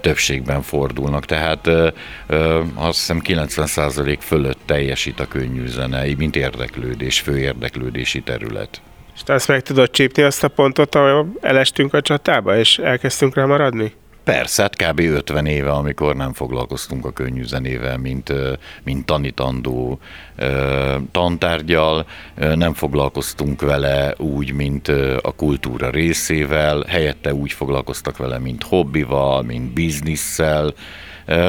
többségben 0.02 0.62
fordulnak. 0.62 1.26
Tehát 1.26 1.68
azt 2.76 2.98
hiszem 2.98 3.22
90% 3.24 4.18
fölött 4.20 4.72
teljesít 4.80 5.20
a 5.20 5.28
könnyűzene, 5.28 6.08
így 6.08 6.18
mint 6.18 6.36
érdeklődés, 6.36 7.20
fő 7.20 7.40
érdeklődési 7.40 8.22
terület. 8.22 8.82
És 9.16 9.24
te 9.24 9.34
azt 9.34 9.48
meg 9.48 9.62
tudod 9.62 9.90
csípni 9.90 10.24
azt 10.24 10.44
a 10.44 10.48
pontot, 10.48 10.96
ahol 10.96 11.34
elestünk 11.42 11.94
a 11.94 12.02
csatába, 12.02 12.58
és 12.58 12.78
elkezdtünk 12.78 13.36
rá 13.36 13.46
maradni? 13.46 13.94
Persze, 14.24 14.62
hát 14.62 14.76
kb. 14.76 15.00
50 15.00 15.46
éve, 15.46 15.72
amikor 15.72 16.16
nem 16.16 16.34
foglalkoztunk 16.34 17.06
a 17.06 17.12
könnyű 17.12 17.44
zenével, 17.44 17.98
mint, 17.98 18.34
mint 18.84 19.06
tanítandó 19.06 20.00
tantárgyal, 21.12 22.06
nem 22.36 22.74
foglalkoztunk 22.74 23.62
vele 23.62 24.14
úgy, 24.18 24.54
mint 24.54 24.88
a 25.22 25.32
kultúra 25.36 25.90
részével, 25.90 26.84
helyette 26.88 27.34
úgy 27.34 27.52
foglalkoztak 27.52 28.18
vele, 28.18 28.40
mint 28.40 28.64
hobbival, 28.64 29.42
mint 29.44 29.74
bizniszsel, 29.74 30.74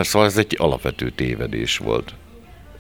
szóval 0.00 0.28
ez 0.28 0.36
egy 0.36 0.56
alapvető 0.58 1.10
tévedés 1.10 1.78
volt. 1.78 2.14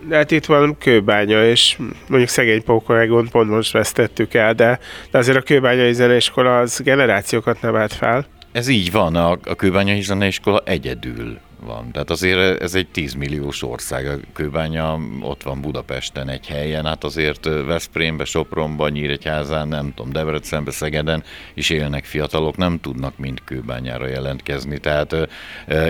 De 0.08 0.16
hát 0.16 0.30
itt 0.30 0.44
van 0.44 0.78
kőbánya, 0.78 1.48
és 1.48 1.76
mondjuk 2.08 2.30
szegény 2.30 2.62
Pókoregon 2.62 3.28
pont 3.28 3.50
most 3.50 3.72
vesztettük 3.72 4.34
el, 4.34 4.54
de, 4.54 4.78
de 5.10 5.18
azért 5.18 5.36
a 5.36 5.42
kőbányai 5.42 5.92
zeneiskola 5.92 6.58
az 6.58 6.80
generációkat 6.84 7.60
nevelt 7.60 7.92
fel. 7.92 8.26
Ez 8.52 8.68
így 8.68 8.92
van, 8.92 9.16
a, 9.16 9.30
a 9.30 9.54
Kőbányai 9.56 10.00
Zeneiskola 10.00 10.62
egyedül 10.64 11.38
van. 11.64 11.90
Tehát 11.92 12.10
azért 12.10 12.62
ez 12.62 12.74
egy 12.74 12.88
10 12.88 13.14
milliós 13.14 13.62
ország. 13.62 14.06
A 14.06 14.14
Kőbánya 14.32 14.98
ott 15.20 15.42
van 15.42 15.60
Budapesten 15.60 16.28
egy 16.28 16.46
helyen, 16.46 16.84
hát 16.84 17.04
azért 17.04 17.44
Veszprémbe, 17.44 18.24
Sopronba, 18.24 18.88
Nyíregyházán, 18.88 19.68
nem 19.68 19.92
tudom, 19.94 20.12
Debrecenbe, 20.12 20.70
Szegeden 20.70 21.24
is 21.54 21.70
élnek 21.70 22.04
fiatalok, 22.04 22.56
nem 22.56 22.80
tudnak 22.80 23.18
mind 23.18 23.40
Kőbányára 23.44 24.06
jelentkezni. 24.06 24.78
Tehát, 24.78 25.16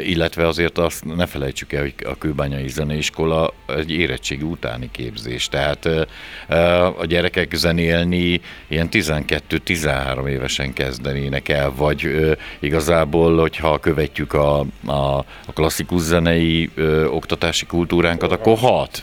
illetve 0.03 0.47
azért 0.47 0.79
azt 0.79 1.05
ne 1.05 1.27
felejtsük 1.27 1.73
el, 1.73 1.83
hogy 1.83 1.95
a 2.05 2.19
Kőbányai 2.19 2.69
Zeneiskola 2.69 3.53
egy 3.67 3.91
érettségi 3.91 4.45
utáni 4.45 4.91
képzés. 4.91 5.49
Tehát 5.49 5.89
a 6.99 7.05
gyerekek 7.07 7.55
zenélni 7.55 8.41
ilyen 8.69 8.89
12-13 8.91 10.29
évesen 10.29 10.73
kezdenének 10.73 11.49
el, 11.49 11.73
vagy 11.77 12.29
igazából, 12.59 13.39
hogyha 13.39 13.79
követjük 13.79 14.33
a, 14.33 14.59
a, 14.87 15.19
a 15.47 15.53
klasszikus 15.61 16.03
zenei 16.03 16.71
ö, 16.75 17.05
oktatási 17.05 17.67
kultúránkat, 17.67 18.33
akkor 18.33 18.59
hat. 18.59 19.03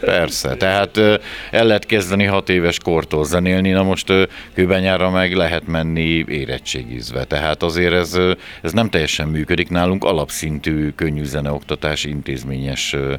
Persze, 0.00 0.56
tehát 0.56 0.96
ö, 0.96 1.14
el 1.50 1.66
lehet 1.66 1.86
kezdeni 1.86 2.24
hat 2.24 2.48
éves 2.48 2.78
kortól 2.78 3.24
zenélni, 3.24 3.70
na 3.70 3.82
most 3.82 4.10
ö, 4.10 4.22
kőbányára 4.54 5.10
meg 5.10 5.34
lehet 5.34 5.66
menni 5.66 6.24
érettségizve. 6.28 7.24
Tehát 7.24 7.62
azért 7.62 7.92
ez, 7.92 8.14
ö, 8.14 8.32
ez 8.62 8.72
nem 8.72 8.90
teljesen 8.90 9.28
működik 9.28 9.68
nálunk, 9.68 10.04
alapszintű 10.04 10.90
könnyű 10.90 11.24
zeneoktatási 11.24 12.08
intézményes 12.08 12.92
ö, 12.92 13.14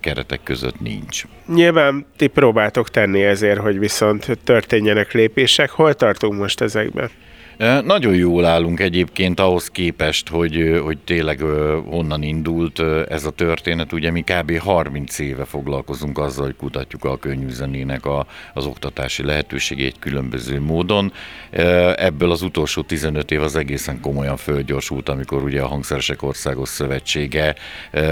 keretek 0.00 0.40
között 0.42 0.80
nincs. 0.80 1.24
Nyilván 1.54 2.06
ti 2.16 2.26
próbáltok 2.26 2.90
tenni 2.90 3.22
ezért, 3.22 3.58
hogy 3.60 3.78
viszont 3.78 4.38
történjenek 4.44 5.12
lépések. 5.12 5.70
Hol 5.70 5.94
tartunk 5.94 6.38
most 6.38 6.60
ezekben? 6.60 7.10
Nagyon 7.84 8.14
jól 8.14 8.44
állunk 8.44 8.80
egyébként 8.80 9.40
ahhoz 9.40 9.68
képest, 9.68 10.28
hogy, 10.28 10.80
hogy 10.82 10.98
tényleg 10.98 11.40
honnan 11.86 12.22
indult 12.22 12.82
ez 13.08 13.24
a 13.24 13.30
történet. 13.30 13.92
Ugye 13.92 14.10
mi 14.10 14.22
kb. 14.22 14.58
30 14.58 15.18
éve 15.18 15.44
foglalkozunk 15.44 16.18
azzal, 16.18 16.44
hogy 16.44 16.56
kutatjuk 16.56 17.04
a 17.04 17.18
könnyűzenének 17.18 18.06
a, 18.06 18.26
az 18.54 18.66
oktatási 18.66 19.24
lehetőségét 19.24 19.96
különböző 19.98 20.60
módon. 20.60 21.12
Ebből 21.96 22.30
az 22.30 22.42
utolsó 22.42 22.82
15 22.82 23.30
év 23.30 23.42
az 23.42 23.56
egészen 23.56 24.00
komolyan 24.00 24.36
fölgyorsult, 24.36 25.08
amikor 25.08 25.42
ugye 25.42 25.62
a 25.62 25.66
Hangszeresek 25.66 26.22
Országos 26.22 26.68
Szövetsége 26.68 27.54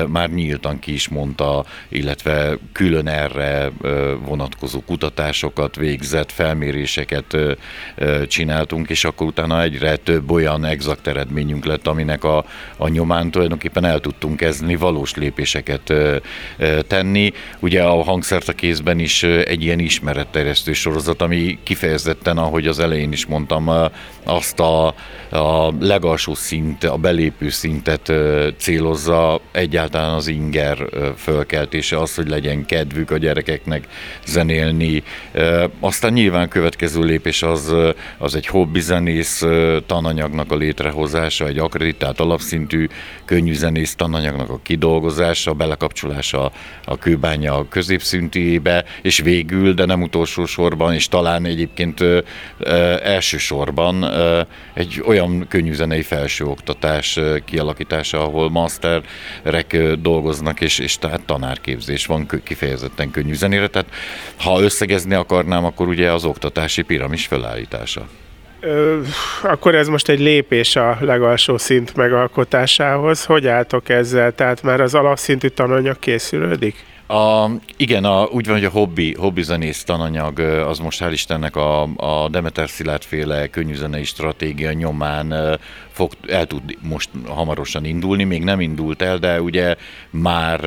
már 0.09 0.31
nyíltan 0.31 0.79
ki 0.79 0.93
is 0.93 1.09
mondta, 1.09 1.26
illetve 1.89 2.59
külön 2.73 3.09
erre 3.09 3.71
vonatkozó 4.25 4.81
kutatásokat 4.81 5.77
végzett, 5.77 6.33
felméréseket 6.33 7.37
csináltunk, 8.27 8.91
és 8.91 9.05
akkor 9.05 9.27
utána 9.27 9.63
egyre 9.63 9.97
több 9.97 10.31
olyan 10.31 10.65
exakt 10.65 11.07
eredményünk 11.07 11.65
lett, 11.65 11.87
aminek 11.87 12.25
a, 12.25 12.45
a 12.77 12.89
nyomán 12.89 13.31
tulajdonképpen 13.31 13.85
el 13.85 14.01
tudtunk 14.01 14.37
kezdeni 14.37 14.77
valós 14.77 15.15
lépéseket 15.15 15.93
tenni. 16.87 17.33
Ugye 17.61 17.83
a 17.83 18.03
hangszert 18.03 18.49
a 18.49 18.53
kézben 18.53 18.99
is 18.99 19.23
egy 19.23 19.63
ilyen 19.63 19.79
ismeretterjesztő 19.79 20.73
sorozat, 20.73 21.23
ami 21.23 21.59
kifejezetten, 21.63 22.39
ahogy 22.39 22.67
az 22.67 22.79
elején 22.79 23.13
is 23.13 23.27
mondtam, 23.27 23.71
azt 24.25 24.61
a, 24.61 24.87
a 25.31 25.73
legalsó 25.81 26.35
szint, 26.35 26.85
a 26.85 26.97
belépő 26.97 27.49
szintet 27.49 28.13
célozza, 28.57 29.41
egyáltalán 29.53 30.15
az 30.15 30.27
inger 30.27 30.79
fölkeltése, 31.17 32.01
az, 32.01 32.15
hogy 32.15 32.29
legyen 32.29 32.67
kedvük 32.67 33.11
a 33.11 33.19
gyerekeknek 33.19 33.87
zenélni. 34.27 35.03
Aztán 35.81 36.13
nyilván 36.13 36.49
következő 36.49 37.03
lépés 37.03 37.43
az, 37.43 37.75
az 38.19 38.35
egy 38.35 38.47
hobbi 38.47 38.81
zenész 38.81 39.45
tananyagnak 39.87 40.53
a 40.53 40.57
létrehozása, 40.57 41.47
egy 41.47 41.59
akreditált 41.59 42.21
alapszintű 42.21 42.87
könnyű 43.25 43.55
zenész 43.55 43.95
tananyagnak 43.95 44.51
a 44.51 44.61
kidolgozása, 44.63 45.51
a 45.51 45.55
belekapcsolása 45.55 46.53
a 46.85 46.99
kőbánya 46.99 47.69
középszintűjébe, 47.69 48.85
és 49.03 49.19
végül, 49.19 49.75
de 49.75 49.85
nem 49.85 50.03
utolsó 50.03 50.45
sorban, 50.45 50.95
és 50.95 51.09
talán 51.09 51.45
egyébként 51.45 52.05
elsősorban 53.03 54.05
egy 54.75 55.03
olyan 55.07 55.47
könnyűzenei 55.49 56.03
felsőoktatás 56.03 57.19
kialakítása, 57.45 58.23
ahol 58.23 58.51
masterek 58.51 59.77
dolgoznak, 60.01 60.61
és, 60.61 60.79
és 60.79 60.99
tehát 61.07 61.27
tanárképzés 61.27 62.07
van 62.07 62.27
kifejezetten 62.45 63.11
könnyűzenére. 63.11 63.67
Tehát 63.67 63.89
ha 64.37 64.61
összegezni 64.61 65.15
akarnám, 65.15 65.65
akkor 65.65 65.89
ugye 65.89 66.13
az 66.13 66.25
oktatási 66.25 66.83
piramis 66.83 67.27
felállítása. 67.27 68.07
Ö, 68.61 69.01
akkor 69.43 69.75
ez 69.75 69.89
most 69.89 70.09
egy 70.09 70.21
lépés 70.21 70.77
a 70.77 70.99
legalsó 71.01 71.59
szint 71.59 71.97
megalkotásához. 71.97 73.25
Hogy 73.25 73.47
álltok 73.47 73.89
ezzel? 73.89 74.35
Tehát 74.35 74.63
már 74.63 74.81
az 74.81 74.95
alapszintű 74.95 75.49
tananyag 75.49 75.99
készülődik? 75.99 76.85
A, 77.07 77.51
igen, 77.77 78.05
a, 78.05 78.25
úgy 78.25 78.47
van, 78.47 78.55
hogy 78.55 78.65
a 78.65 78.71
hobbi, 78.71 79.15
hobbi 79.15 79.43
zenész 79.43 79.85
tananyag 79.85 80.39
az 80.39 80.79
most 80.79 81.03
hál' 81.03 81.13
Istennek 81.13 81.57
a, 81.57 81.83
a 81.83 82.29
Demeter 82.29 82.69
Szilárd 82.69 83.03
féle 83.03 83.47
könnyűzenei 83.47 84.05
stratégia 84.05 84.73
nyomán 84.73 85.59
fog, 85.91 86.13
el 86.29 86.47
tud 86.47 86.63
most 86.81 87.11
hamarosan 87.27 87.85
indulni, 87.85 88.25
még 88.25 88.45
nem 88.45 88.61
indult 88.61 89.03
el, 89.03 89.19
de 89.19 89.41
ugye 89.41 89.75
már 90.11 90.61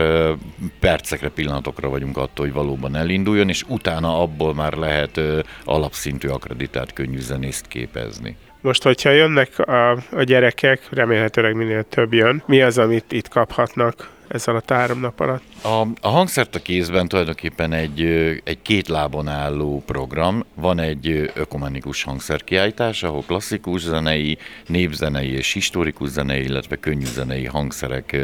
percekre, 0.80 1.30
pillanatokra 1.30 1.89
vagyunk 1.89 2.17
attól, 2.17 2.45
hogy 2.45 2.56
valóban 2.56 2.95
elinduljon, 2.95 3.49
és 3.49 3.63
utána 3.67 4.21
abból 4.21 4.54
már 4.54 4.73
lehet 4.73 5.21
alapszintű 5.63 6.28
akreditált 6.28 6.93
könnyűzenészt 6.93 7.67
képezni. 7.67 8.36
Most, 8.62 8.84
hogyha 8.84 9.10
jönnek 9.10 9.60
a, 9.60 9.91
a 9.91 10.23
gyerekek, 10.23 10.82
remélhetőleg 10.89 11.56
minél 11.56 11.84
több 11.84 12.13
jön, 12.13 12.43
mi 12.45 12.62
az, 12.62 12.78
amit 12.78 13.12
itt 13.12 13.28
kaphatnak 13.28 14.10
ez 14.30 14.48
alatt 14.48 14.72
a 14.72 14.74
három 14.74 15.00
nap 15.00 15.20
alatt? 15.20 15.42
A, 15.62 15.88
a 16.02 16.08
hangszert 16.08 16.56
a 16.56 16.60
kézben 16.60 17.08
tulajdonképpen 17.08 17.74
egy, 17.74 18.02
egy 18.44 18.62
két 18.62 18.88
lábon 18.88 19.28
álló 19.28 19.84
program. 19.86 20.46
Van 20.54 20.80
egy 20.80 21.32
ökumenikus 21.36 22.04
hangszerkiállítás, 22.04 23.04
ahol 23.04 23.24
klasszikus 23.28 23.82
zenei, 23.82 24.38
népzenei 24.68 25.30
és 25.30 25.54
historikus 25.54 26.10
zenei, 26.10 26.44
illetve 26.44 26.76
könnyű 26.76 27.06
zenei 27.06 27.46
hangszerek 27.46 28.18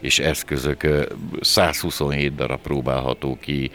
és 0.00 0.18
eszközök 0.18 1.06
127 1.40 2.34
darab 2.34 2.60
próbálható 2.60 3.38
ki 3.40 3.70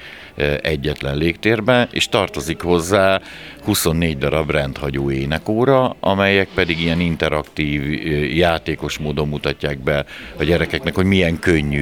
egyetlen 0.61 1.17
légtérben, 1.17 1.87
és 1.91 2.09
tartozik 2.09 2.61
hozzá 2.61 3.21
24 3.63 4.17
darab 4.17 4.51
rendhagyó 4.51 5.11
énekóra, 5.11 5.95
amelyek 5.99 6.47
pedig 6.53 6.79
ilyen 6.79 6.99
interaktív, 6.99 8.03
játékos 8.35 8.97
módon 8.97 9.27
mutatják 9.27 9.79
be 9.79 10.05
a 10.37 10.43
gyerekeknek, 10.43 10.95
hogy 10.95 11.05
milyen 11.05 11.39
könnyű 11.39 11.74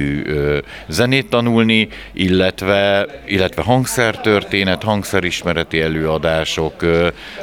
zenét 0.88 1.28
tanulni, 1.28 1.88
illetve, 2.12 3.06
illetve 3.26 3.62
hangszertörténet, 3.62 4.82
hangszerismereti 4.82 5.80
előadások, 5.80 6.82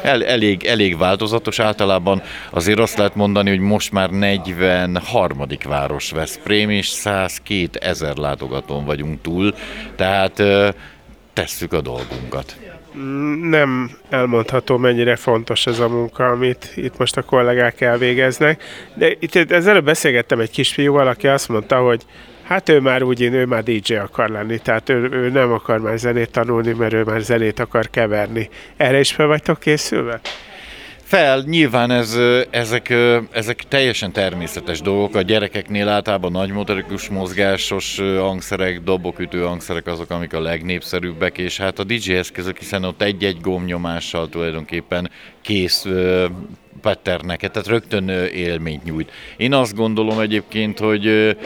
el, 0.02 0.24
elég, 0.24 0.64
elég 0.64 0.98
változatos 0.98 1.58
általában. 1.58 2.22
Azért 2.50 2.78
azt 2.78 2.96
lehet 2.96 3.14
mondani, 3.14 3.50
hogy 3.50 3.58
most 3.58 3.92
már 3.92 4.10
43. 4.10 5.46
város 5.68 6.10
Veszprém, 6.10 6.70
és 6.70 6.86
102 6.86 7.76
ezer 7.80 8.16
látogatón 8.16 8.84
vagyunk 8.84 9.20
túl, 9.20 9.54
tehát 9.96 10.42
tesszük 11.32 11.72
a 11.72 11.80
dolgunkat 11.80 12.56
nem 13.40 13.90
elmondható, 14.10 14.76
mennyire 14.76 15.16
fontos 15.16 15.66
ez 15.66 15.78
a 15.78 15.88
munka, 15.88 16.26
amit 16.26 16.72
itt 16.74 16.98
most 16.98 17.16
a 17.16 17.22
kollégák 17.22 17.80
elvégeznek. 17.80 18.62
De 18.94 19.16
itt 19.18 19.50
ezzel 19.50 19.80
beszélgettem 19.80 20.40
egy 20.40 20.50
kisfiúval, 20.50 21.06
aki 21.06 21.26
azt 21.26 21.48
mondta, 21.48 21.76
hogy 21.76 22.02
hát 22.42 22.68
ő 22.68 22.80
már 22.80 23.02
úgy, 23.02 23.22
ő 23.22 23.46
már 23.46 23.62
DJ 23.62 23.94
akar 23.94 24.28
lenni, 24.28 24.58
tehát 24.58 24.88
ő, 24.88 25.08
ő 25.12 25.30
nem 25.30 25.52
akar 25.52 25.80
már 25.80 25.98
zenét 25.98 26.30
tanulni, 26.30 26.72
mert 26.72 26.92
ő 26.92 27.02
már 27.02 27.20
zenét 27.20 27.60
akar 27.60 27.90
keverni. 27.90 28.48
Erre 28.76 28.98
is 29.00 29.12
fel 29.12 29.26
vagytok 29.26 29.58
készülve? 29.58 30.20
fel, 31.12 31.42
nyilván 31.46 31.90
ez, 31.90 32.18
ezek, 32.50 32.94
ezek 33.30 33.62
teljesen 33.68 34.12
természetes 34.12 34.80
dolgok. 34.80 35.14
A 35.14 35.22
gyerekeknél 35.22 35.88
általában 35.88 36.32
nagy 36.32 36.50
motorikus 36.50 37.08
mozgásos 37.08 37.98
hangszerek, 37.98 38.80
dobokütő 38.80 39.42
hangszerek 39.42 39.86
azok, 39.86 40.10
amik 40.10 40.32
a 40.32 40.40
legnépszerűbbek, 40.40 41.38
és 41.38 41.56
hát 41.56 41.78
a 41.78 41.84
DJ 41.84 42.12
eszközök, 42.12 42.58
hiszen 42.58 42.84
ott 42.84 43.02
egy-egy 43.02 43.40
gombnyomással 43.40 44.28
tulajdonképpen 44.28 45.10
kész 45.42 45.86
patternek, 46.80 47.50
tehát 47.50 47.68
rögtön 47.68 48.08
élményt 48.34 48.84
nyújt. 48.84 49.10
Én 49.36 49.54
azt 49.54 49.74
gondolom 49.74 50.18
egyébként, 50.18 50.78
hogy 50.78 51.36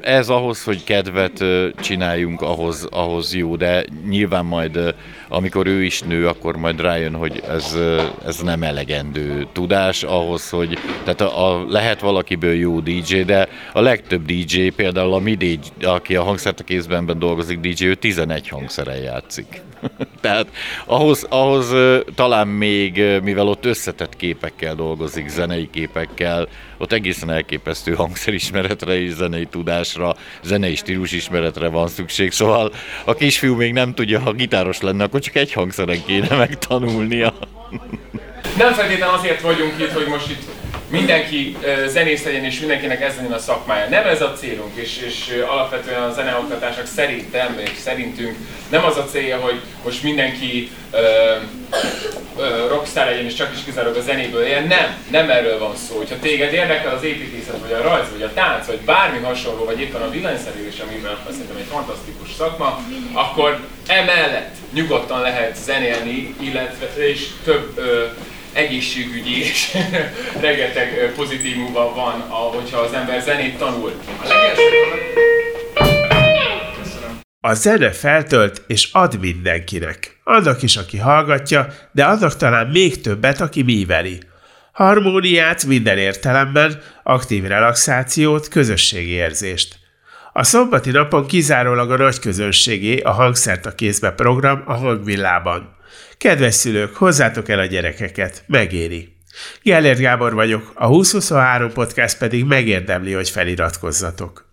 ez 0.00 0.28
ahhoz, 0.28 0.64
hogy 0.64 0.84
kedvet 0.84 1.44
csináljunk, 1.80 2.40
ahhoz, 2.40 2.88
ahhoz 2.90 3.34
jó, 3.34 3.56
de 3.56 3.84
nyilván 4.08 4.44
majd, 4.44 4.94
amikor 5.32 5.66
ő 5.66 5.84
is 5.84 6.02
nő, 6.02 6.28
akkor 6.28 6.56
majd 6.56 6.80
rájön, 6.80 7.14
hogy 7.14 7.42
ez, 7.48 7.76
ez 8.24 8.38
nem 8.38 8.62
elegendő 8.62 9.46
tudás 9.52 10.02
ahhoz, 10.02 10.50
hogy 10.50 10.78
tehát 11.04 11.20
a, 11.20 11.50
a, 11.50 11.64
lehet 11.68 12.00
valakiből 12.00 12.54
jó 12.54 12.80
DJ, 12.80 13.20
de 13.20 13.48
a 13.72 13.80
legtöbb 13.80 14.24
DJ, 14.24 14.68
például 14.68 15.12
a 15.12 15.18
mi 15.18 15.34
DJ, 15.34 15.84
aki 15.84 16.16
a 16.16 16.22
hangszert 16.22 16.60
a 16.60 16.64
kézben 16.64 17.18
dolgozik 17.18 17.60
DJ, 17.60 17.84
ő 17.84 17.94
11 17.94 18.48
hangszeren 18.48 19.02
játszik. 19.02 19.62
Tehát 20.20 20.46
ahhoz, 20.86 21.26
ahhoz 21.28 21.74
talán 22.14 22.48
még, 22.48 23.02
mivel 23.22 23.48
ott 23.48 23.64
összetett 23.64 24.16
képekkel 24.16 24.74
dolgozik, 24.74 25.28
zenei 25.28 25.70
képekkel, 25.70 26.48
ott 26.80 26.92
egészen 26.92 27.30
elképesztő 27.30 27.94
hangszerismeretre 27.94 29.00
és 29.00 29.10
zenei 29.10 29.46
tudásra, 29.46 30.16
zenei 30.42 30.74
stílusismeretre 30.74 31.68
van 31.68 31.88
szükség. 31.88 32.32
Szóval 32.32 32.72
a 33.04 33.14
kisfiú 33.14 33.54
még 33.54 33.72
nem 33.72 33.94
tudja, 33.94 34.20
ha 34.20 34.32
gitáros 34.32 34.80
lenne, 34.80 35.04
akkor 35.04 35.20
csak 35.20 35.34
egy 35.34 35.52
hangszeren 35.52 36.04
kéne 36.06 36.36
megtanulnia. 36.36 37.34
Nem 38.58 38.72
feltétlenül 38.72 39.14
azért 39.14 39.40
vagyunk 39.40 39.72
itt, 39.78 39.90
hogy 39.90 40.06
most 40.06 40.30
itt 40.30 40.59
mindenki 40.90 41.56
zenész 41.86 42.24
legyen 42.24 42.44
és 42.44 42.58
mindenkinek 42.58 43.00
ez 43.00 43.16
legyen 43.16 43.32
a 43.32 43.38
szakmája. 43.38 43.88
Nem 43.88 44.06
ez 44.06 44.22
a 44.22 44.32
célunk, 44.32 44.76
és, 44.76 45.02
és 45.06 45.42
alapvetően 45.48 46.02
a 46.02 46.12
zeneoktatásnak 46.12 46.86
szerintem 46.86 47.58
és 47.58 47.78
szerintünk 47.78 48.36
nem 48.70 48.84
az 48.84 48.96
a 48.96 49.04
célja, 49.04 49.38
hogy 49.38 49.60
most 49.84 50.02
mindenki 50.02 50.70
ö, 50.90 50.98
ö, 52.38 52.66
rockstar 52.68 53.06
legyen 53.06 53.24
és 53.24 53.34
csak 53.34 53.52
is 53.54 53.64
kizárólag 53.64 53.96
a 53.96 54.00
zenéből 54.00 54.42
éljen. 54.42 54.66
Nem, 54.66 54.96
nem 55.10 55.30
erről 55.30 55.58
van 55.58 55.76
szó. 55.76 55.96
Hogyha 55.96 56.18
téged 56.18 56.52
érdekel 56.52 56.94
az 56.94 57.02
építészet, 57.02 57.58
vagy 57.60 57.72
a 57.72 57.82
rajz, 57.82 58.10
vagy 58.12 58.22
a 58.22 58.32
tánc, 58.32 58.66
vagy 58.66 58.80
bármi 58.80 59.18
hasonló, 59.18 59.64
vagy 59.64 59.80
éppen 59.80 60.02
a 60.02 60.10
villanyszerelés, 60.10 60.78
amiben 60.78 61.18
szerintem 61.30 61.56
egy 61.56 61.68
fantasztikus 61.70 62.32
szakma, 62.38 62.84
akkor 63.12 63.60
emellett 63.86 64.54
nyugodtan 64.72 65.20
lehet 65.20 65.56
zenélni, 65.56 66.34
illetve 66.40 67.06
és 67.06 67.26
több 67.44 67.72
ö, 67.78 68.06
egészségügyi 68.52 69.38
és 69.40 69.76
rengeteg 70.40 71.12
pozitívumban 71.16 71.94
van, 71.94 72.20
hogyha 72.54 72.80
az 72.80 72.92
ember 72.92 73.22
zenét 73.22 73.58
tanul. 73.58 73.92
A 74.22 74.26
legelső 74.28 74.80
a 77.42 77.54
zene 77.54 77.90
feltölt 77.90 78.62
és 78.66 78.88
ad 78.92 79.20
mindenkinek. 79.20 80.20
Annak 80.24 80.62
is, 80.62 80.76
aki 80.76 80.98
hallgatja, 80.98 81.66
de 81.92 82.04
annak 82.04 82.36
talán 82.36 82.66
még 82.66 83.00
többet, 83.00 83.40
aki 83.40 83.62
míveli. 83.62 84.20
Harmóniát 84.72 85.64
minden 85.64 85.98
értelemben, 85.98 86.82
aktív 87.02 87.44
relaxációt, 87.44 88.48
közösségi 88.48 89.10
érzést. 89.10 89.78
A 90.32 90.42
szombati 90.42 90.90
napon 90.90 91.26
kizárólag 91.26 91.90
a 91.90 91.96
nagy 91.96 92.18
közönségé 92.18 92.98
a 93.00 93.10
hangszert 93.10 93.66
a 93.66 93.74
kézbe 93.74 94.10
program 94.10 94.62
a 94.66 94.74
hangvillában. 94.74 95.76
Kedves 96.20 96.54
szülők, 96.54 96.96
hozzátok 96.96 97.48
el 97.48 97.58
a 97.58 97.64
gyerekeket, 97.64 98.44
megéri. 98.46 99.16
Gellért 99.62 99.98
Gábor 99.98 100.34
vagyok, 100.34 100.72
a 100.74 100.86
2023 100.86 101.72
podcast 101.72 102.18
pedig 102.18 102.44
megérdemli, 102.44 103.12
hogy 103.12 103.30
feliratkozzatok. 103.30 104.49